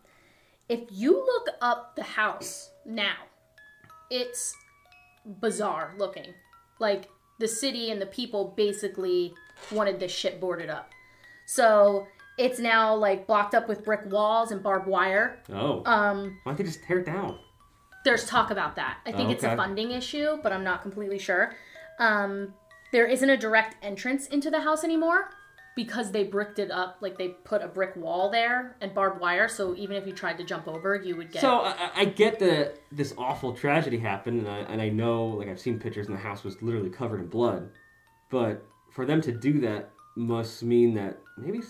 [0.68, 3.16] if you look up the house now,
[4.10, 4.54] it's
[5.40, 6.34] bizarre looking.
[6.80, 7.08] Like
[7.42, 9.34] the city and the people basically
[9.72, 10.92] wanted this shit boarded up.
[11.46, 15.44] So, it's now like blocked up with brick walls and barbed wire.
[15.54, 15.84] Oh.
[15.86, 17.38] Um Why don't they just tear it down?
[18.04, 18.98] there's talk about that.
[19.06, 21.54] I think Oh, it's a funding issue, but I'm not completely sure.
[22.00, 22.52] Um,
[22.92, 25.30] there isn't a direct entrance into the house anymore
[25.76, 26.98] because they bricked it up.
[27.02, 30.38] Like they put a brick wall there and barbed wire, so even if you tried
[30.38, 31.42] to jump over, you would get.
[31.42, 35.26] So I, I- I get that this awful tragedy happened, and I, and I know,
[35.28, 37.70] like I've seen pictures, and the house was literally covered in blood.
[38.30, 41.62] But for them to do that must mean that maybe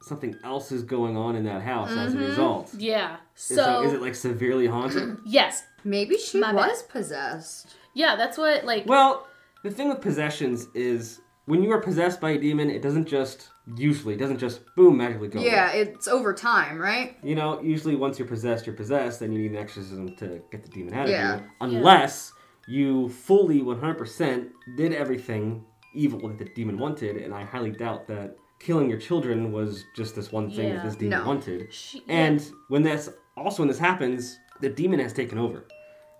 [0.00, 2.26] something else is going on in that house as a mm-hmm.
[2.26, 2.72] result.
[2.78, 3.16] yeah.
[3.34, 5.18] So, So, is it like severely haunted?
[5.26, 6.68] yes, Maybe she My bad.
[6.68, 7.76] was possessed.
[7.94, 8.16] yeah.
[8.16, 8.84] That's what like.
[8.86, 9.26] well,
[9.62, 13.48] the thing with possessions is when you are possessed by a demon, it doesn't just
[13.76, 15.38] usually it doesn't just boom magically go.
[15.40, 15.48] away.
[15.48, 17.16] Yeah, it's over time, right?
[17.22, 20.62] You know, usually once you're possessed, you're possessed, then you need an exorcism to get
[20.62, 21.34] the demon out Yeah.
[21.34, 21.40] of
[21.72, 21.78] you.
[21.78, 22.32] Unless
[22.66, 28.36] you fully 100% did everything evil that the demon wanted, and I highly doubt that
[28.60, 30.74] killing your children was just this one thing Yeah.
[30.76, 31.26] that this demon No.
[31.26, 31.72] wanted.
[31.72, 35.64] she, And when that's also when this happens, the demon has taken over,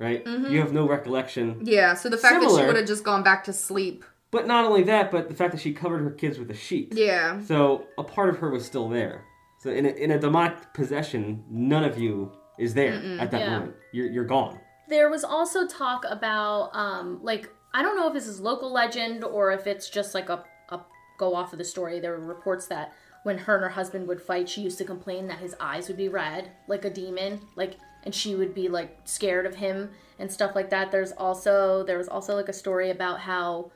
[0.00, 0.24] right?
[0.24, 0.52] Mm-hmm.
[0.52, 1.60] You have no recollection.
[1.62, 2.60] Yeah, so the fact that Similar.
[2.62, 4.04] she would have just gone back to sleep.
[4.30, 6.92] But not only that, but the fact that she covered her kids with a sheet.
[6.94, 7.40] Yeah.
[7.42, 9.24] So a part of her was still there.
[9.58, 13.50] So in a, in a demonic possession, none of you is there at that Yeah.
[13.58, 13.76] moment.
[13.92, 14.60] You're, you're gone.
[14.88, 19.24] There was also talk about um like I don't know if this is local legend
[19.24, 20.80] or if it's just like a, a
[21.18, 22.00] go off of the story.
[22.00, 22.92] There were reports that
[23.24, 25.96] when her and her husband would fight, she used to complain that his eyes would
[25.96, 30.30] be red, like a demon, like and she would be like scared of him and
[30.30, 30.90] stuff like that.
[30.90, 33.70] There's also there was also like a story about how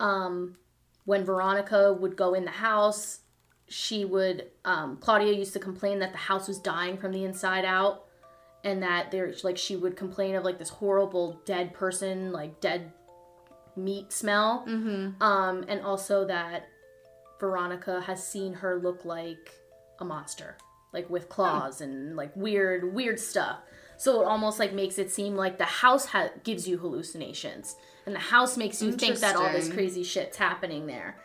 [0.00, 0.56] um
[1.04, 3.20] when Veronica would go in the house,
[3.68, 7.64] she would um Claudia used to complain that the house was dying from the inside
[7.64, 8.04] out
[8.64, 12.92] and that there like she would complain of like this horrible dead person like dead
[13.76, 14.64] meat smell.
[14.68, 15.22] Mm-hmm.
[15.22, 16.68] um and also that
[17.38, 19.54] veronica has seen her look like
[20.00, 20.56] a monster
[20.92, 23.60] like with claws and like weird weird stuff.
[23.96, 27.76] So it almost like makes it seem like the house ha- gives you hallucinations
[28.10, 31.16] and the house makes you think that all this crazy shit's happening there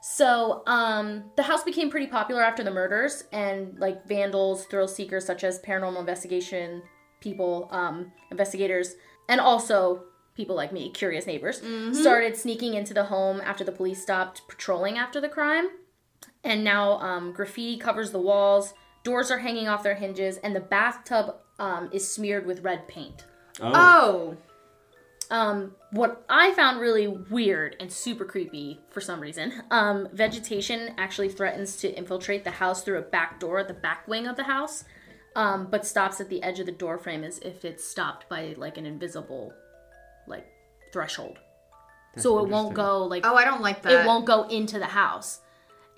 [0.00, 5.24] so, um, the house became pretty popular after the murders, and like vandals, thrill seekers
[5.26, 6.82] such as paranormal investigation
[7.20, 8.94] people, um, investigators,
[9.28, 10.04] and also
[10.36, 11.60] people like me, curious neighbors,
[11.92, 15.68] started sneaking into the home after the police stopped patrolling after the crime.
[16.44, 20.60] And now, um, graffiti covers the walls, doors are hanging off their hinges, and the
[20.60, 23.24] bathtub um, is smeared with red paint.
[23.60, 23.72] Oh.
[23.74, 24.36] Oh.
[25.30, 31.28] Um, what I found really weird and super creepy for some reason, um, vegetation actually
[31.28, 34.44] threatens to infiltrate the house through a back door at the back wing of the
[34.44, 34.84] house,
[35.36, 38.54] um, but stops at the edge of the door frame as if it's stopped by
[38.56, 39.52] like an invisible,
[40.26, 40.46] like
[40.92, 41.38] threshold.
[42.16, 43.92] so it won't go like Oh, I don't like that.
[43.92, 45.40] it won't go into the house.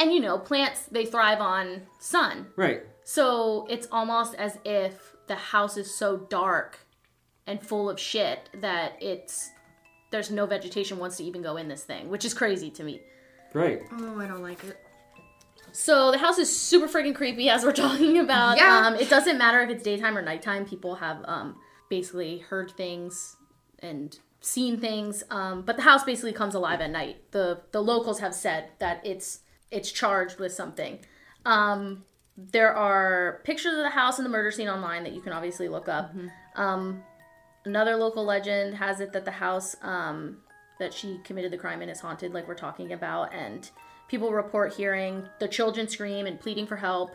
[0.00, 2.82] And you know, plants they thrive on sun, Right.
[3.04, 6.80] so it's almost as if the house is so dark
[7.50, 9.50] and full of shit that it's
[10.10, 13.00] there's no vegetation wants to even go in this thing, which is crazy to me.
[13.52, 13.82] Right.
[13.92, 14.78] Oh, I don't like it.
[15.72, 18.56] So the house is super freaking creepy as we're talking about.
[18.56, 18.86] Yeah.
[18.86, 20.64] Um, it doesn't matter if it's daytime or nighttime.
[20.64, 21.56] People have um,
[21.88, 23.36] basically heard things
[23.80, 25.22] and seen things.
[25.30, 27.30] Um, but the house basically comes alive at night.
[27.32, 31.00] The the locals have said that it's it's charged with something.
[31.44, 32.04] Um,
[32.36, 35.68] there are pictures of the house and the murder scene online that you can obviously
[35.68, 36.14] look up.
[36.56, 37.02] Um,
[37.64, 40.38] another local legend has it that the house um,
[40.78, 43.70] that she committed the crime in is haunted, like we're talking about, and
[44.08, 47.14] people report hearing the children scream and pleading for help.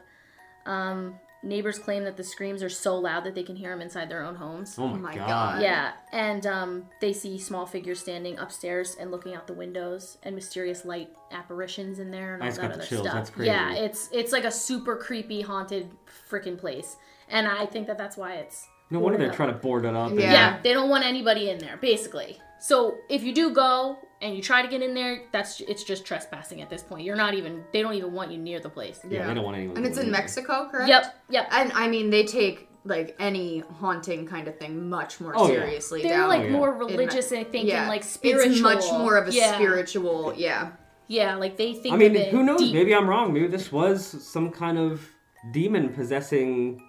[0.66, 4.10] Um, neighbors claim that the screams are so loud that they can hear them inside
[4.10, 4.76] their own homes.
[4.80, 5.28] Oh my, my god.
[5.28, 5.62] God.
[5.62, 10.36] Yeah, and um, they see small figures standing upstairs and looking out the windows, and
[10.36, 13.02] mysterious light apparitions in there, and I all just that got the other chills.
[13.02, 13.14] stuff.
[13.14, 13.48] That's crazy.
[13.48, 15.90] Yeah, it's it's like a super creepy, haunted
[16.30, 16.98] freaking place,
[17.30, 18.68] and I think that that's why it's.
[18.92, 19.36] No wonder they're up.
[19.36, 20.12] trying to board it up.
[20.12, 20.32] and- Yeah.
[20.32, 22.40] Yeah, they don't want anybody in there, basically.
[22.60, 26.06] So if you do go and you try to get in there, that's it's just
[26.06, 27.04] trespassing at this point.
[27.04, 29.00] You're not even they don't even want you near the place.
[29.08, 29.78] Yeah, they don't want anyone.
[29.78, 30.22] And it's in going there.
[30.22, 30.90] Mexico, correct?
[30.90, 31.48] Yep, yep.
[31.52, 35.56] And I mean, they take like any haunting kind of thing much more Oh, yeah.
[35.56, 36.02] seriously.
[36.04, 36.52] They're down like oh, yeah.
[36.52, 37.88] more religious I think, yeah.
[37.88, 38.52] like spiritual.
[38.54, 39.56] It's much more of a yeah.
[39.56, 40.34] spiritual.
[40.36, 40.72] Yeah.
[41.08, 41.94] Yeah, like they think.
[41.94, 42.60] I mean, of it who knows?
[42.60, 42.74] deep.
[42.74, 43.34] Maybe I'm wrong.
[43.34, 45.08] Maybe this was some kind of
[45.52, 46.82] demon possessing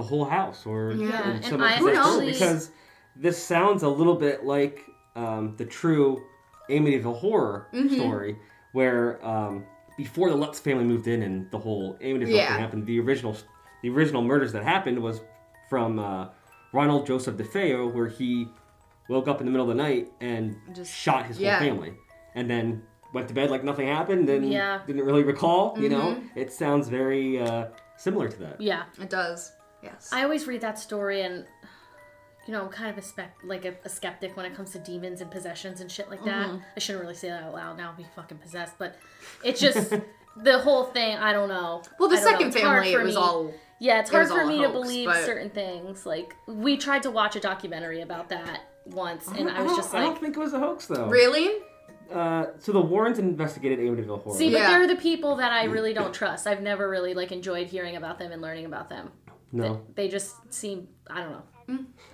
[0.00, 2.70] the whole house, or Yeah, and some I possessed actually- because
[3.16, 4.84] this sounds a little bit like
[5.16, 6.22] um, the true
[6.70, 7.94] Amityville horror Mm-hmm.
[7.96, 8.36] story,
[8.72, 9.64] where um,
[9.98, 12.48] before the Lutz family moved in and the whole Amityville Yeah.
[12.52, 13.36] thing happened, the original
[13.82, 15.20] the original murders that happened was
[15.68, 16.28] from uh,
[16.72, 18.48] Ronald Joseph DeFeo, where he
[19.08, 21.58] woke up in the middle of the night and Just- shot his yeah.
[21.58, 21.92] whole family,
[22.34, 22.82] and then
[23.12, 24.80] went to bed like nothing happened, and Yeah.
[24.86, 25.76] didn't really recall.
[25.78, 26.38] You know, Mm-hmm.
[26.38, 28.60] it sounds very uh, similar to that.
[28.60, 29.52] Yeah, It does.
[29.82, 30.10] Yes.
[30.12, 31.44] I always read that story and.
[32.46, 34.78] You know, I'm kind of a spec like a, a skeptic when it comes to
[34.78, 36.48] demons and possessions and shit like that.
[36.48, 36.56] Mm-hmm.
[36.74, 37.90] I shouldn't really say that out loud now.
[37.90, 38.96] I'll be fucking possessed, but
[39.44, 39.90] it's just
[40.42, 41.16] the whole thing.
[41.18, 41.82] I don't know.
[41.98, 42.24] well, the I know.
[42.30, 43.20] second family, for it was me.
[43.20, 43.54] all.
[43.78, 46.06] Yeah, it's hard was for me a to believe but- certain things.
[46.06, 49.94] Like we tried to watch a documentary about that once, and I was don't- just
[49.94, 51.06] I don't think it was a hoax though.
[51.08, 51.50] Really?
[52.10, 54.36] Uh, so the Warrens investigated Amityville horror.
[54.36, 54.70] see, but Yeah.
[54.70, 56.48] they're the people that I really don't trust.
[56.48, 59.12] I've never really like enjoyed hearing about them and learning about them.
[59.52, 61.42] No, They just seem, I don't know,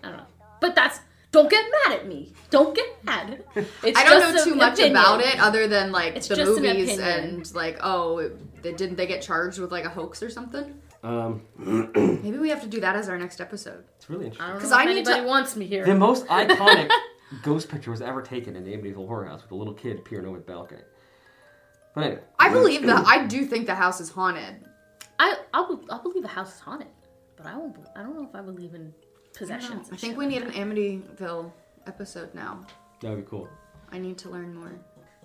[0.03, 0.27] I don't know.
[0.61, 1.01] But that's
[1.33, 2.33] don't get mad at me.
[2.51, 3.45] Don't get mad.
[3.83, 4.97] It's I don't just know too much opinion.
[4.97, 8.97] about it other than like It's the just an movies and like, oh, it- didn't
[8.97, 10.81] they get charged with like a hoax or something?
[11.05, 11.43] um,
[11.95, 13.85] Maybe we have to do that as our next episode.
[13.97, 14.47] it's really I interesting.
[14.47, 15.85] don't know 'Cause if I need anybody to- wants me here.
[15.85, 16.91] The most iconic
[17.43, 20.27] ghost picture was ever taken in the Amityville horror house with a little kid peering
[20.27, 20.81] over the balcony.
[21.95, 23.07] But anyway, I believe that.
[23.07, 24.65] I do think the house is haunted.
[25.19, 26.89] I I'll, I'll believe the house is haunted,
[27.37, 27.77] but I won't.
[27.97, 28.93] I don't know if I believe in
[29.37, 29.89] possessions.
[29.89, 31.53] I and think shit we like need an Amityville
[31.87, 32.61] episode now.
[33.01, 33.49] that would be cool.
[33.93, 34.73] I need to learn more.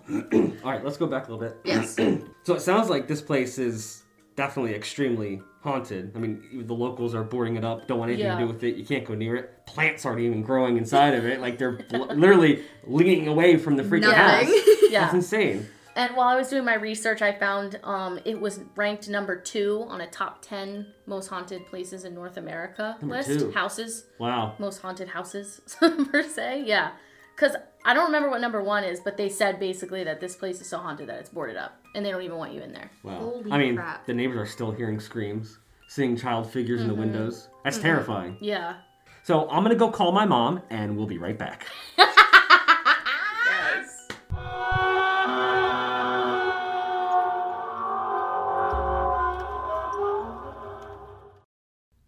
[0.64, 1.56] All right, let's go back a little bit.
[1.64, 1.96] Yes.
[2.44, 4.02] So it sounds like this place is
[4.34, 6.10] definitely extremely haunted.
[6.16, 8.34] I mean, the locals are boarding it up, don't want anything Yeah.
[8.34, 8.74] to do with it.
[8.74, 9.64] You can't go near it.
[9.66, 11.40] Plants aren't even growing inside of it.
[11.40, 14.50] Like they're bl- literally leaning away from the freaking house.
[14.90, 15.02] Yeah.
[15.04, 15.68] That's insane.
[15.94, 19.84] And while I was doing my research, I found um, it was ranked number two
[19.88, 23.28] on a top 10 most haunted places in North America Number list.
[23.28, 23.50] two.
[23.52, 24.54] Houses, Wow.
[24.58, 26.64] most haunted houses, per se.
[26.66, 26.92] Yeah.
[27.36, 30.60] Because I don't remember what number one is, but they said basically that this place
[30.62, 32.90] is so haunted that it's boarded up and they don't even want you in there.
[33.02, 33.18] Wow.
[33.18, 34.06] Holy I mean, crap.
[34.06, 37.02] the neighbors are still hearing screams, seeing child figures in the Mm-hmm.
[37.02, 37.48] windows.
[37.64, 38.38] That's terrifying.
[38.40, 38.76] Yeah.
[39.24, 41.66] So I'm gonna go call my mom, and we'll be right back.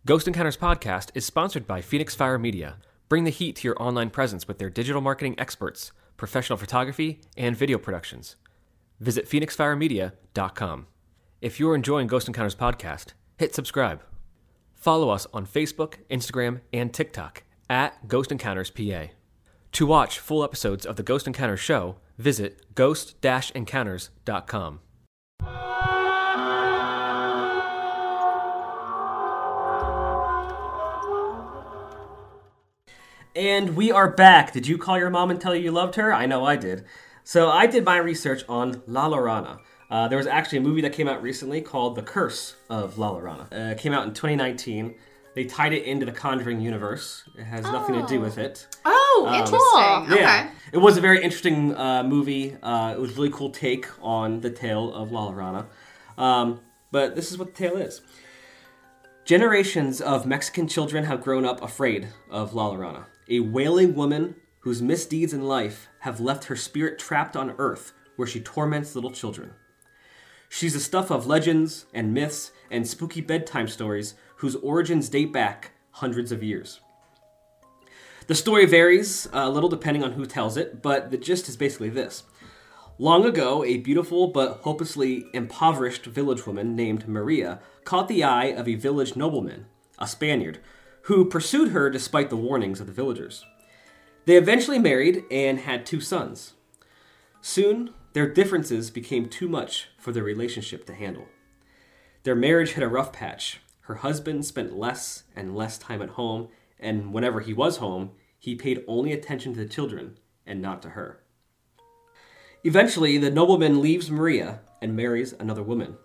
[0.07, 2.77] Ghost Encounters podcast is sponsored by Phoenix Fire Media.
[3.09, 7.57] Bring the heat to your online presence with their digital marketing experts, professional photography, and
[7.57, 8.37] video productions.
[9.01, 10.89] Visit phoenixfiremedia.com.
[11.41, 14.03] If you're enjoying Ghost Encounters podcast, hit subscribe.
[14.75, 19.05] Follow us on Facebook, Instagram, and TikTok at Ghost Encounters PA.
[19.73, 24.81] To watch full episodes of the Ghost Encounters show, visit ghost-encounters.com.
[33.37, 34.53] And we are back.
[34.53, 36.15] Did you call your mom and tell her you loved her?
[36.15, 36.85] I know I did.
[37.25, 39.59] So I did my research on La Llorona.
[39.91, 43.13] Uh, there was actually a movie that came out recently called The Curse of La
[43.13, 43.53] Llorona.
[43.53, 44.95] Uh, it came out in 2019.
[45.35, 47.25] They tied it into the Conjuring universe.
[47.37, 48.69] It has nothing to do with it.
[48.85, 50.13] Oh, interesting.
[50.13, 50.23] Okay.
[50.23, 52.57] Yeah, it was a very interesting uh, movie.
[52.63, 55.67] Uh, it was a really cool take on the tale of La Llorona.
[56.17, 56.61] Um,
[56.93, 58.01] but this is what the tale is.
[59.25, 64.83] Generations of Mexican children have grown up afraid of La Llorona, a wailing woman whose
[64.83, 69.53] misdeeds in life have left her spirit trapped on earth where she torments little children.
[70.49, 75.73] She's the stuff of legends and myths and spooky bedtime stories whose origins date back
[75.91, 76.81] hundreds of years.
[78.27, 81.91] The story varies a little depending on who tells it, but the gist is basically
[81.91, 82.23] this.
[82.99, 88.69] Long ago, a beautiful but hopelessly impoverished village woman named Maria caught the eye of
[88.69, 89.67] a village nobleman,
[89.99, 90.61] a Spaniard,
[91.05, 93.45] who pursued her despite the warnings of the villagers.
[94.25, 96.55] They eventually married and had two sons.
[97.43, 101.27] Soon, their differences became too much for their relationship to handle.
[102.23, 103.61] Their marriage hit a rough patch.
[103.83, 106.49] Her husband spent less and less time at home,
[106.81, 110.91] and whenever he was home, he paid only attention to the children and not to
[110.91, 111.21] her.
[112.63, 115.99] Eventually, the nobleman leaves Maria and marries another woman,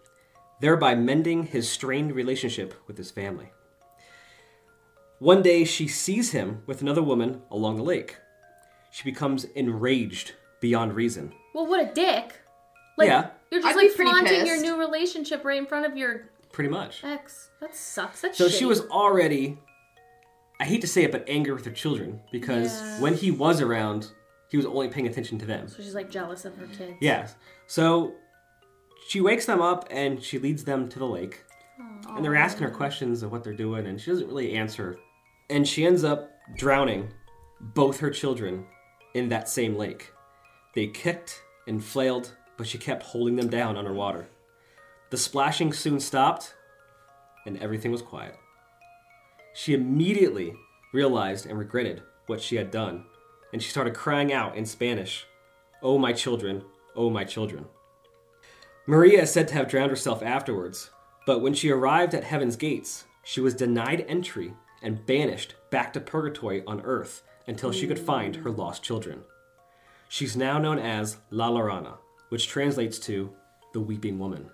[0.59, 3.53] thereby mending his strained relationship with his family.
[5.19, 8.17] One day, she sees him with another woman along the lake.
[8.91, 11.33] She becomes enraged beyond reason.
[11.53, 12.33] Well, what a dick.
[12.97, 13.29] Like, Yeah.
[13.51, 14.63] You're just I'd be like pretty flaunting your pissed.
[14.65, 17.03] new relationship right in front of your Pretty much.
[17.03, 17.49] ex.
[17.59, 18.21] That sucks.
[18.21, 18.59] That's So shitty.
[18.59, 19.57] she was already,
[20.59, 22.99] I hate to say it, but angry with her children because Yeah.
[23.01, 24.11] when he was around,
[24.49, 25.67] he was only paying attention to them.
[25.67, 26.93] So she's like jealous of her kids.
[27.01, 27.35] Yes.
[27.67, 28.13] So
[29.07, 31.43] she wakes them up and she leads them to the lake.
[32.09, 34.97] And they're asking her questions of what they're doing, and she doesn't really answer.
[35.49, 37.09] And she ends up drowning
[37.59, 38.65] both her children
[39.13, 40.11] in that same lake.
[40.75, 44.27] They kicked and flailed, but she kept holding them down underwater.
[45.09, 46.55] The splashing soon stopped,
[47.45, 48.35] and everything was quiet.
[49.53, 50.53] She immediately
[50.93, 53.05] realized and regretted what she had done,
[53.51, 55.25] and she started crying out in Spanish,
[55.81, 56.63] Oh, my children,
[56.95, 57.65] oh, my children.
[58.85, 60.91] Maria is said to have drowned herself afterwards,
[61.25, 65.99] but when she arrived at heaven's gates, she was denied entry and banished back to
[65.99, 69.21] purgatory on earth until she could find her lost children.
[70.07, 71.97] She's now known as La Llorona,
[72.29, 73.33] which translates to
[73.73, 74.49] the weeping woman.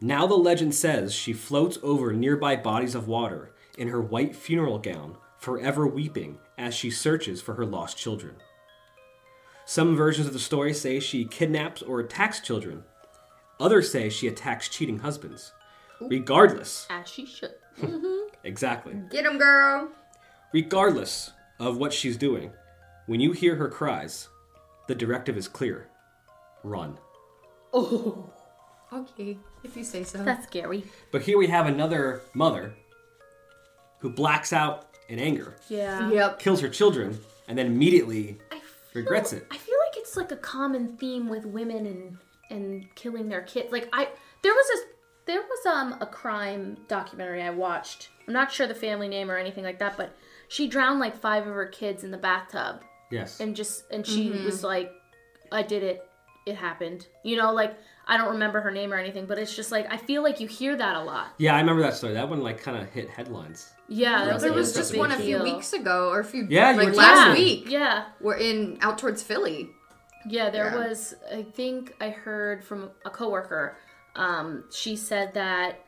[0.00, 4.78] Now the legend says she floats over nearby bodies of water in her white funeral
[4.78, 8.36] gown, forever weeping as she searches for her lost children.
[9.64, 12.84] Some versions of the story say she kidnaps or attacks children.
[13.60, 15.52] Others say she attacks cheating husbands.
[16.00, 17.54] Regardless, As she should.
[18.48, 18.94] exactly.
[19.10, 19.88] Get him, girl.
[20.52, 21.30] Regardless
[21.60, 22.50] of what she's doing,
[23.06, 24.28] when you hear her cries,
[24.88, 25.88] the directive is clear
[26.64, 26.98] run.
[27.72, 28.32] Oh,
[28.90, 30.24] Okay, if you say so.
[30.24, 30.82] that's scary.
[31.12, 32.72] But here we have another mother
[33.98, 36.10] who blacks out in anger, Yeah.
[36.10, 36.38] Yep.
[36.38, 37.18] kills her children,
[37.48, 38.60] and then immediately feel,
[38.94, 39.46] regrets it.
[39.50, 42.18] I feel like it's like a common theme with women and
[42.50, 43.70] and killing their kids.
[43.70, 44.08] Like I,
[44.42, 44.82] there was a
[45.28, 48.08] there was um a crime documentary I watched.
[48.26, 50.10] I'm not sure the family name or anything like that, but
[50.48, 53.38] she drowned like five of her kids in the bathtub, Yes.
[53.38, 54.90] and just and she was like,
[55.52, 56.04] I did it.
[56.46, 57.06] It happened.
[57.22, 57.76] You know, like
[58.06, 60.46] I don't remember her name or anything, but it's just like I feel like you
[60.48, 61.28] hear that a lot.
[61.36, 62.14] Yeah, I remember that story.
[62.14, 63.70] That one like kind of hit headlines.
[63.86, 66.70] Yeah, that was, There was just one a few weeks ago, or a few Yeah,
[66.72, 67.64] you like last telling Yeah, week.
[67.70, 69.70] Yeah, We're in out towards Philly.
[70.26, 70.88] Yeah, there Yeah.
[70.88, 71.14] was.
[71.32, 73.76] I think I heard from a coworker.
[74.18, 75.84] Um, she said that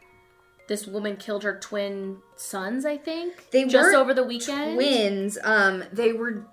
[0.68, 2.87] this woman killed her twin sons.
[2.87, 4.76] I think They just weren't over the weekend.
[4.76, 5.37] Twins.
[5.43, 6.47] Um, they were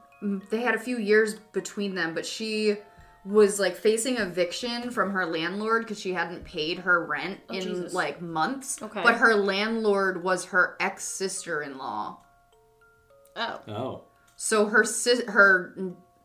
[0.49, 2.77] they had a few years between them, but she
[3.23, 7.93] was like facing eviction from her landlord because she hadn't paid her rent in Jesus.
[7.93, 8.81] like months.
[8.81, 9.03] Okay.
[9.03, 12.17] But her landlord was her ex sister in law.
[13.35, 14.03] Oh, Oh.
[14.35, 15.75] So her sis- her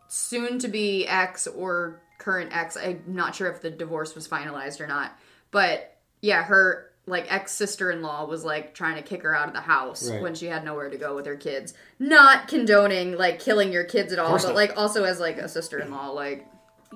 [0.08, 4.80] soon to be ex or current ex, I'm not sure if the divorce was finalized
[4.80, 5.12] or not.
[5.52, 9.48] But yeah, her like ex sister in law was like trying to kick her out
[9.48, 10.22] of the house Right.
[10.22, 11.74] when she had nowhere to go with her kids.
[12.00, 14.54] Not condoning like killing your kids at all, but not.
[14.54, 16.46] like also as like a sister in law, like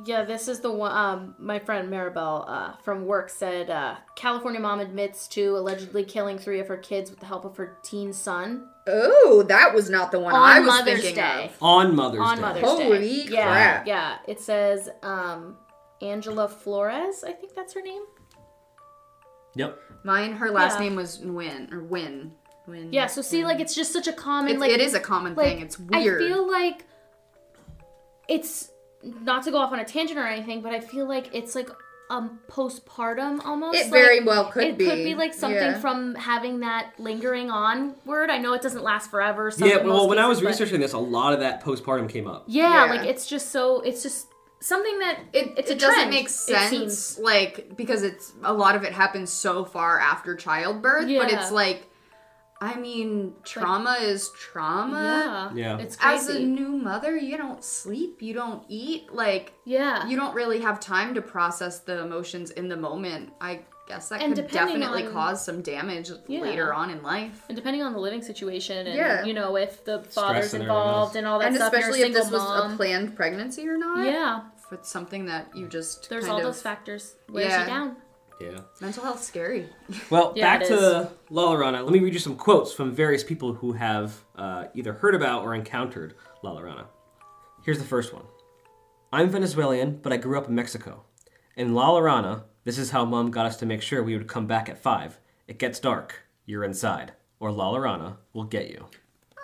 [0.04, 0.24] yeah.
[0.24, 0.92] This is the one.
[0.92, 6.38] Um, my friend Maribel uh, from work said uh, California mom admits to allegedly killing
[6.38, 10.12] three of her kids with the help of her teen son Oh, that was not
[10.12, 11.46] the one on I was Mother's thinking Day.
[11.46, 11.56] of.
[11.62, 12.42] On Mother's on Day.
[12.42, 13.32] Mother's Holy Day.
[13.32, 13.86] Yeah, crap.
[13.88, 14.18] yeah.
[14.28, 15.56] It says um,
[16.00, 17.24] Angela Flores.
[17.26, 18.02] I think that's her name.
[19.56, 19.78] Yep.
[20.04, 20.84] Mine, her last Yeah.
[20.86, 22.32] name was Win or Win.
[22.68, 22.92] Win.
[22.92, 23.06] Yeah.
[23.06, 25.46] So see, like, it's just such a common It's, like it is a common like,
[25.46, 25.60] thing.
[25.60, 26.22] It's weird.
[26.22, 26.84] I feel like
[28.28, 28.70] it's
[29.02, 31.70] not to go off on a tangent or anything, but I feel like it's like
[32.08, 33.76] um postpartum almost.
[33.78, 34.68] It like, very well could be.
[34.68, 34.84] it be.
[34.86, 35.80] could be like something Yeah.
[35.80, 38.30] from having that lingering on word.
[38.30, 39.50] I know it doesn't last forever.
[39.50, 41.40] Some Yeah, in well, most when I was cases, but- researching this, a lot of
[41.40, 42.44] that postpartum came up.
[42.46, 42.90] yeah, Yeah.
[42.92, 44.28] like it's just so it's just
[44.60, 47.18] something that it, it's it a doesn't trend, make it sense seems.
[47.18, 51.86] like because it's a lot of it happens so far after childbirth but it's like
[52.60, 55.52] i mean trauma is trauma.
[55.54, 55.82] Yeah, Yeah.
[55.84, 60.34] it's as a new mother you don't sleep you don't eat like yeah, you don't
[60.34, 63.32] really have time to process the emotions in the moment.
[63.40, 66.40] I guess that And could depending definitely on- cause some damage Yeah.
[66.40, 67.44] later on in life.
[67.48, 69.24] And depending on the living situation, and Yeah.
[69.24, 71.16] you know if the father's and everything involved else.
[71.16, 73.68] and all that and stuff, especially you're a if this single was a planned pregnancy
[73.68, 74.04] or not.
[74.04, 77.14] yeah, If it's something that you just there's kind all of, those factors.
[77.30, 77.60] Wears Yeah.
[77.60, 77.96] you down.
[78.40, 78.58] Yeah.
[78.82, 79.68] mental health scary.
[80.10, 81.82] Well, Yeah, back to La Llorona.
[81.84, 85.42] Let me read you some quotes from various people who have uh, either heard about
[85.44, 86.84] or encountered La Llorona.
[87.64, 88.24] Here's the first one.
[89.12, 91.04] I'm Venezuelan, but I grew up in Mexico.
[91.56, 94.46] In La Llorona, this is how mom got us to make sure we would come
[94.46, 95.18] back at 5.
[95.48, 96.24] It gets dark.
[96.44, 97.12] You're inside.
[97.40, 98.86] Or La Llorona will get you.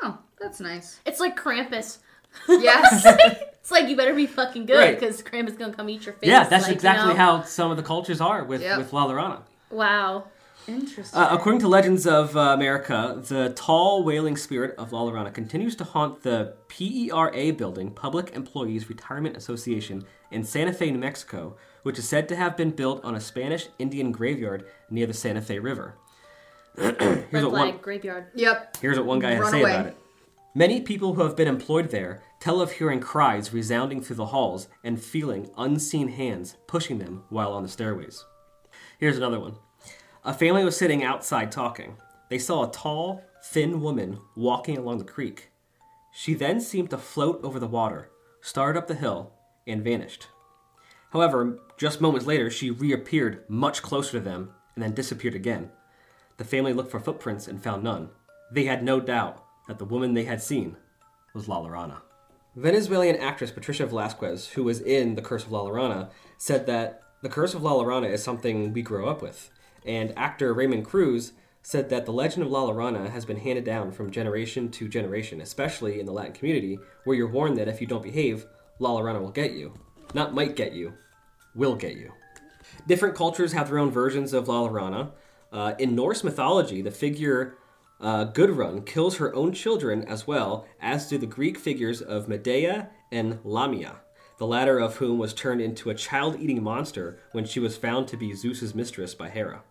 [0.02, 0.98] Oh, that's nice.
[1.06, 1.98] It's like Krampus.
[2.48, 3.06] Yes.
[3.62, 4.98] It's like you better be fucking good Right.
[4.98, 6.28] because Krampus gonna come eat your face.
[6.28, 7.16] Yeah, that's like, you exactly know?
[7.16, 8.76] how some of the cultures are with, Yep.
[8.78, 9.42] with La Llorona.
[9.70, 10.24] Wow.
[10.66, 11.16] Interesting.
[11.16, 15.76] Uh, according to Legends of uh, America, the tall, wailing spirit of La Llorona continues
[15.76, 21.98] to haunt the PERA building, Public Employees Retirement Association, in Santa Fe, New Mexico, which
[21.98, 25.58] is said to have been built on a Spanish Indian graveyard near the Santa Fe
[25.58, 25.96] River.
[26.76, 28.26] Red Here's what, flag one, graveyard.
[28.34, 28.76] yep.
[28.80, 29.74] here's what one guy has to say away.
[29.74, 29.96] about it.
[30.54, 34.68] Many people who have been employed there tell of hearing cries resounding through the halls
[34.84, 38.24] and feeling unseen hands pushing them while on the stairways.
[38.98, 39.56] Here's another one.
[40.24, 41.96] A family was sitting outside talking.
[42.28, 45.50] They saw a tall, thin woman walking along the creek.
[46.12, 48.10] She then seemed to float over the water,
[48.42, 49.32] started up the hill,
[49.66, 50.28] and vanished.
[51.12, 55.68] However, just moments later, she reappeared much closer to them and then disappeared again.
[56.36, 58.10] The family looked for footprints and found none.
[58.52, 60.76] They had no doubt that the woman they had seen
[61.34, 62.02] was La Llorona.
[62.54, 67.28] Venezuelan actress Patricia Velasquez, who was in The Curse of La Llorona, said that The
[67.28, 69.50] Curse of La Llorona is something we grow up with.
[69.84, 73.90] And actor Raymond Cruz said that the legend of La Llorona has been handed down
[73.90, 77.88] from generation to generation, especially in the Latin community, where you're warned that if you
[77.88, 78.46] don't behave,
[78.78, 79.74] La Llorona will get you.
[80.14, 80.92] Not might get you,
[81.54, 82.12] will get you.
[82.86, 85.12] Different cultures have their own versions of La Llorona.
[85.52, 87.56] Uh, in Norse mythology, the figure
[88.00, 92.90] uh, Gudrun kills her own children as well, as do the Greek figures of Medea
[93.12, 94.00] and Lamia,
[94.38, 98.08] the latter of whom was turned into a child eating monster when she was found
[98.08, 99.62] to be Zeus's mistress by Hera.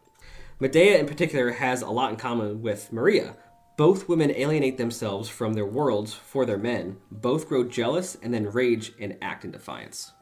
[0.59, 3.36] Medea, in particular, has a lot in common with Maria.
[3.77, 8.51] Both women alienate themselves from their worlds for their men, both grow jealous and then
[8.51, 10.13] rage and act in defiance.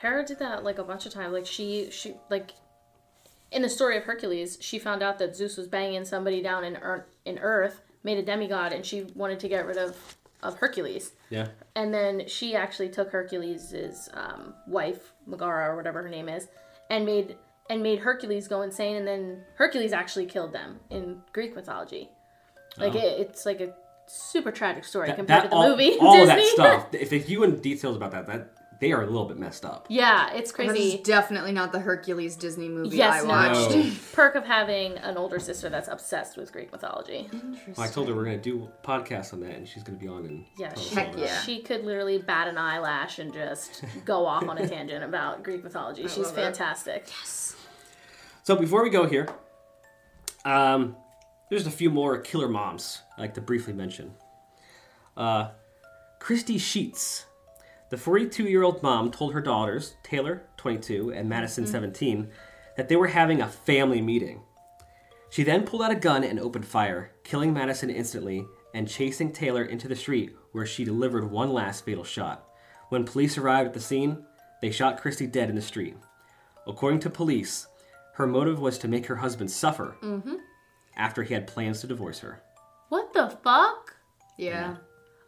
[0.00, 1.32] Hera did that like a bunch of times.
[1.32, 2.52] Like she, she like
[3.50, 6.76] in the story of Hercules, she found out that Zeus was banging somebody down in
[6.76, 11.12] Earth, in Earth, made a demigod, and she wanted to get rid of of Hercules.
[11.30, 11.48] Yeah.
[11.74, 16.46] And then she actually took Hercules's um, wife, Megara or whatever her name is,
[16.90, 17.36] and made
[17.70, 18.96] and made Hercules go insane.
[18.96, 22.08] And then Hercules actually killed them in Greek mythology.
[22.76, 22.98] Like Oh.
[22.98, 23.74] it, it's like a
[24.06, 25.96] super tragic story That- compared that- to the all, movie.
[26.00, 26.86] all of that stuff.
[26.94, 29.86] If, if you went details about that, that they are a little bit messed up.
[29.88, 31.00] yeah, it's This is crazy.
[31.02, 33.28] definitely not the Hercules Disney movie Yes, I no.
[33.28, 33.76] watched.
[33.76, 33.92] No.
[34.12, 37.28] Perk of having an older sister that's obsessed with Greek mythology.
[37.76, 40.06] Well, I told her we're gonna do a podcast on that, and she's gonna be
[40.08, 41.18] on and Yeah, tell us she, all Heck it.
[41.20, 41.40] yeah.
[41.42, 45.64] she could literally bat an eyelash and just go off on a tangent about Greek
[45.64, 46.02] mythology.
[46.02, 46.42] She's love it.
[46.42, 47.06] fantastic.
[48.44, 49.28] So before we go here,
[50.44, 50.96] um,
[51.50, 54.14] there's a few more killer moms I'd like to briefly mention.
[55.16, 55.50] Uh,
[56.20, 57.26] Christy Sheets,
[57.90, 61.72] the 42 year old mom, told her daughters, Taylor, 22, and Madison, mm-hmm.
[61.72, 62.28] 17,
[62.76, 64.42] that they were having a family meeting.
[65.30, 69.64] She then pulled out a gun and opened fire, killing Madison instantly and chasing Taylor
[69.64, 72.44] into the street where she delivered one last fatal shot.
[72.88, 74.24] When police arrived at the scene,
[74.62, 75.96] they shot Christy dead in the street.
[76.66, 77.66] According to police,
[78.14, 80.34] her motive was to make her husband suffer mm-hmm.
[80.96, 82.42] after he had plans to divorce her.
[82.88, 83.96] What the fuck?
[84.36, 84.76] Yeah.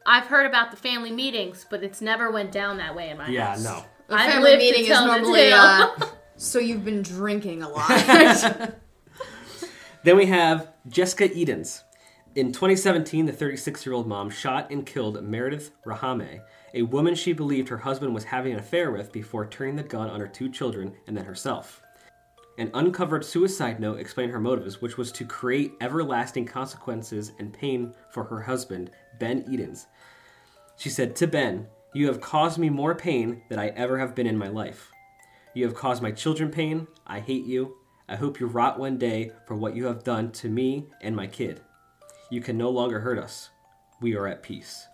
[0.06, 3.28] I've heard about the family meetings, but it's never went down that way in my
[3.28, 3.64] Yeah, house.
[3.64, 3.84] no.
[4.08, 5.88] A I've family lived meeting is tell the normally uh,
[6.36, 8.74] so you've been drinking a lot.
[10.02, 11.84] Then we have Jessica Edens.
[12.34, 16.40] In 2017, the 36 year old mom shot and killed Meredith Rahame,
[16.72, 20.08] a woman she believed her husband was having an affair with before turning the gun
[20.08, 21.82] on her two children and then herself.
[22.56, 27.92] An uncovered suicide note explained her motives, which was to create everlasting consequences and pain
[28.10, 29.86] for her husband, Ben Edens.
[30.76, 34.26] She said, To Ben, you have caused me more pain than I ever have been
[34.26, 34.90] in my life.
[35.54, 36.86] You have caused my children pain.
[37.06, 37.76] I hate you.
[38.08, 41.26] I hope you rot one day for what you have done to me and my
[41.26, 41.60] kid.
[42.30, 43.50] You can no longer hurt us.
[44.00, 44.86] We are at peace.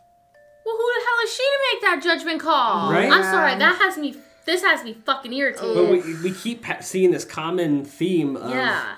[0.65, 2.91] Well, who the hell is she to make that judgment call?
[2.91, 3.11] Right?
[3.13, 4.17] I'm sorry, that has me.
[4.47, 5.75] This has me fucking irritated.
[5.75, 8.95] But we, we keep seeing this common theme of yeah,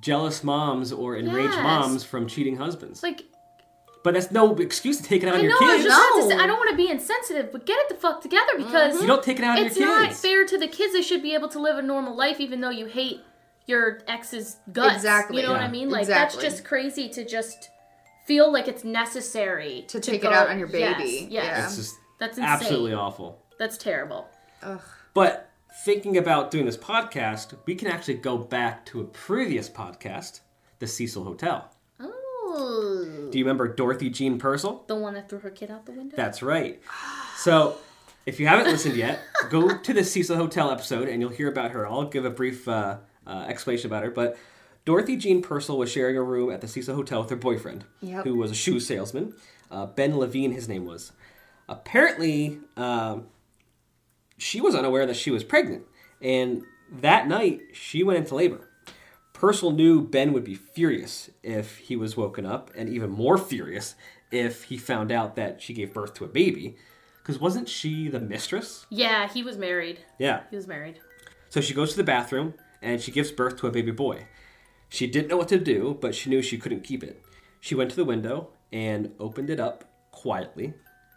[0.00, 1.62] jealous moms or enraged Yes.
[1.62, 3.02] moms from cheating husbands.
[3.02, 3.22] like
[4.02, 5.58] but that's no excuse to take it out I on your know.
[5.60, 5.84] I was kids.
[5.84, 6.28] just about to No.
[6.38, 8.64] say, I don't want to be insensitive, but get it the fuck together mm-hmm.
[8.64, 9.76] because You don't take it out on your kids.
[9.78, 10.92] it's not fair to the kids.
[10.92, 13.20] They should be able to live a normal life, even though you hate
[13.66, 14.96] your ex's guts.
[14.96, 15.36] Exactly.
[15.40, 15.90] You know what I mean?
[15.90, 16.40] Like Exactly.
[16.42, 17.70] that's just crazy to just
[18.26, 21.28] feel like it's necessary To take it out on your Yes, baby.
[21.30, 21.44] Yes.
[21.44, 21.64] Yeah.
[21.66, 22.50] It's just That's insane.
[22.50, 23.42] absolutely awful.
[23.58, 24.26] That's terrible.
[24.62, 24.80] Ugh.
[25.14, 25.50] But
[25.84, 30.40] thinking about doing this podcast, we can actually go back to a previous podcast,
[30.78, 31.70] the Cecil Hotel.
[32.54, 34.84] Do you remember Dorothy Jean Purcell?
[34.86, 36.16] The one that threw her kid out the window?
[36.16, 36.80] That's right.
[37.36, 37.76] So,
[38.26, 39.20] if you haven't listened yet,
[39.50, 41.86] go to the Cecil Hotel episode and you'll hear about her.
[41.86, 44.10] I'll give a brief uh, uh, explanation about her.
[44.10, 44.36] But
[44.84, 48.24] Dorothy Jean Purcell was sharing a room at the Cecil Hotel with her boyfriend, Yep.
[48.24, 49.34] who was a shoe salesman.
[49.70, 51.12] Uh, ben Levine, his name was.
[51.68, 53.26] Apparently, um,
[54.38, 55.84] she was unaware that she was pregnant.
[56.20, 56.62] And
[57.00, 58.68] that night, she went into labor.
[59.40, 63.94] Purcell knew Ben would be furious if he was woken up, and even more furious
[64.30, 66.76] if he found out that she gave birth to a baby.
[67.22, 68.84] Because wasn't she the mistress?
[68.90, 70.00] yeah, he was married.
[70.18, 70.42] Yeah.
[70.50, 71.00] He was married.
[71.48, 74.26] So she goes to the bathroom and she gives birth to a baby boy.
[74.90, 77.24] She didn't know what to do, but she knew she couldn't keep it.
[77.60, 80.74] She went to the window and opened it up quietly.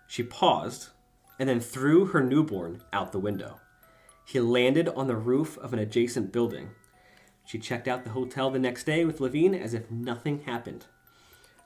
[0.07, 0.91] She paused
[1.39, 3.59] and then threw her newborn out the window.
[4.25, 6.69] He landed on the roof of an adjacent building.
[7.45, 10.85] She checked out the hotel the next day with Levine as if nothing happened.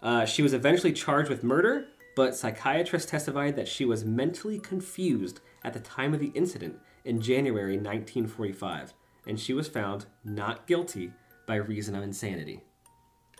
[0.01, 5.39] Uh, she was eventually charged with murder, but psychiatrists testified that she was mentally confused
[5.63, 8.93] at the time of the incident in January 1945,
[9.27, 11.11] and she was found not guilty
[11.47, 12.61] by reason of insanity.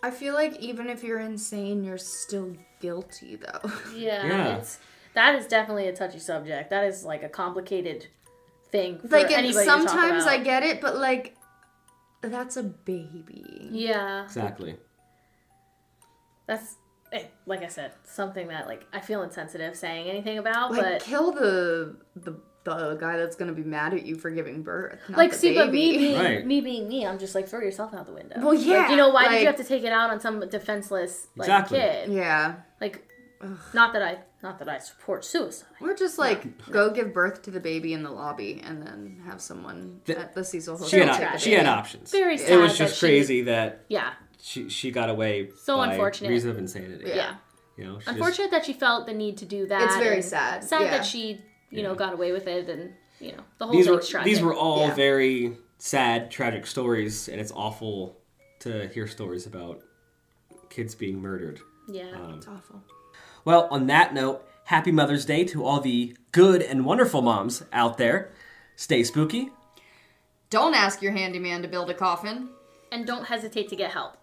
[0.02, 3.70] I feel like even if you're insane, you're still guilty though.
[3.94, 4.56] Yeah, Yeah.
[4.58, 4.78] it's
[5.14, 6.70] that is definitely a touchy subject.
[6.70, 8.06] That is like a complicated
[8.70, 10.34] thing for like and anybody to talk sometimes about.
[10.34, 11.34] I get it, but like
[12.22, 13.68] that's a baby.
[13.70, 14.76] Yeah, Exactly.
[16.46, 16.76] that's
[17.12, 21.02] eh, like I said, something that like I feel insensitive saying anything about, Like but
[21.02, 24.98] kill the the the guy that's gonna be mad at you for giving birth.
[25.08, 26.46] Not like the see, but me being Right.
[26.46, 28.36] me being me, I'm just like throw yourself out the window.
[28.40, 30.40] Well, Like, yeah, you know why did you have to take it out on some
[30.48, 31.78] defenseless like Exactly.
[31.78, 32.10] kid?
[32.12, 32.56] Yeah.
[32.80, 33.08] Like,
[33.72, 35.68] not that I not that I support suicide.
[35.80, 39.40] Or just like go give birth to the baby in the lobby and then have
[39.40, 40.88] someone The- at the Cecil Hotel.
[40.88, 41.40] She had, Very op- tragic.
[41.40, 42.10] she had options.
[42.10, 42.44] Very sad.
[42.44, 45.90] It sad was that just she- crazy that Yeah, she, she got away So by
[45.92, 46.28] unfortunate.
[46.30, 47.04] reason of insanity.
[47.08, 47.14] Yeah.
[47.16, 47.34] yeah.
[47.76, 49.82] You know, she just- Unfortunate that she felt the need to do that.
[49.82, 50.90] It's very sad, Sad yeah.
[50.90, 51.96] that she, you know, Yeah.
[51.98, 54.24] got away with it, and you know, the whole these were thing's tragic.
[54.32, 54.94] these were all Yeah.
[54.94, 58.16] very sad, tragic stories, and it's awful
[58.60, 59.80] to hear stories about
[60.70, 61.60] kids being murdered.
[61.88, 62.10] yeah.
[62.14, 62.82] Um, It's awful.
[63.48, 67.96] Well, on that note, happy Mother's Day to all the good and wonderful moms out
[67.96, 68.30] there.
[68.76, 69.48] Stay spooky.
[70.50, 72.50] Don't ask your handyman to build a coffin.
[72.92, 74.18] and don't hesitate to get help.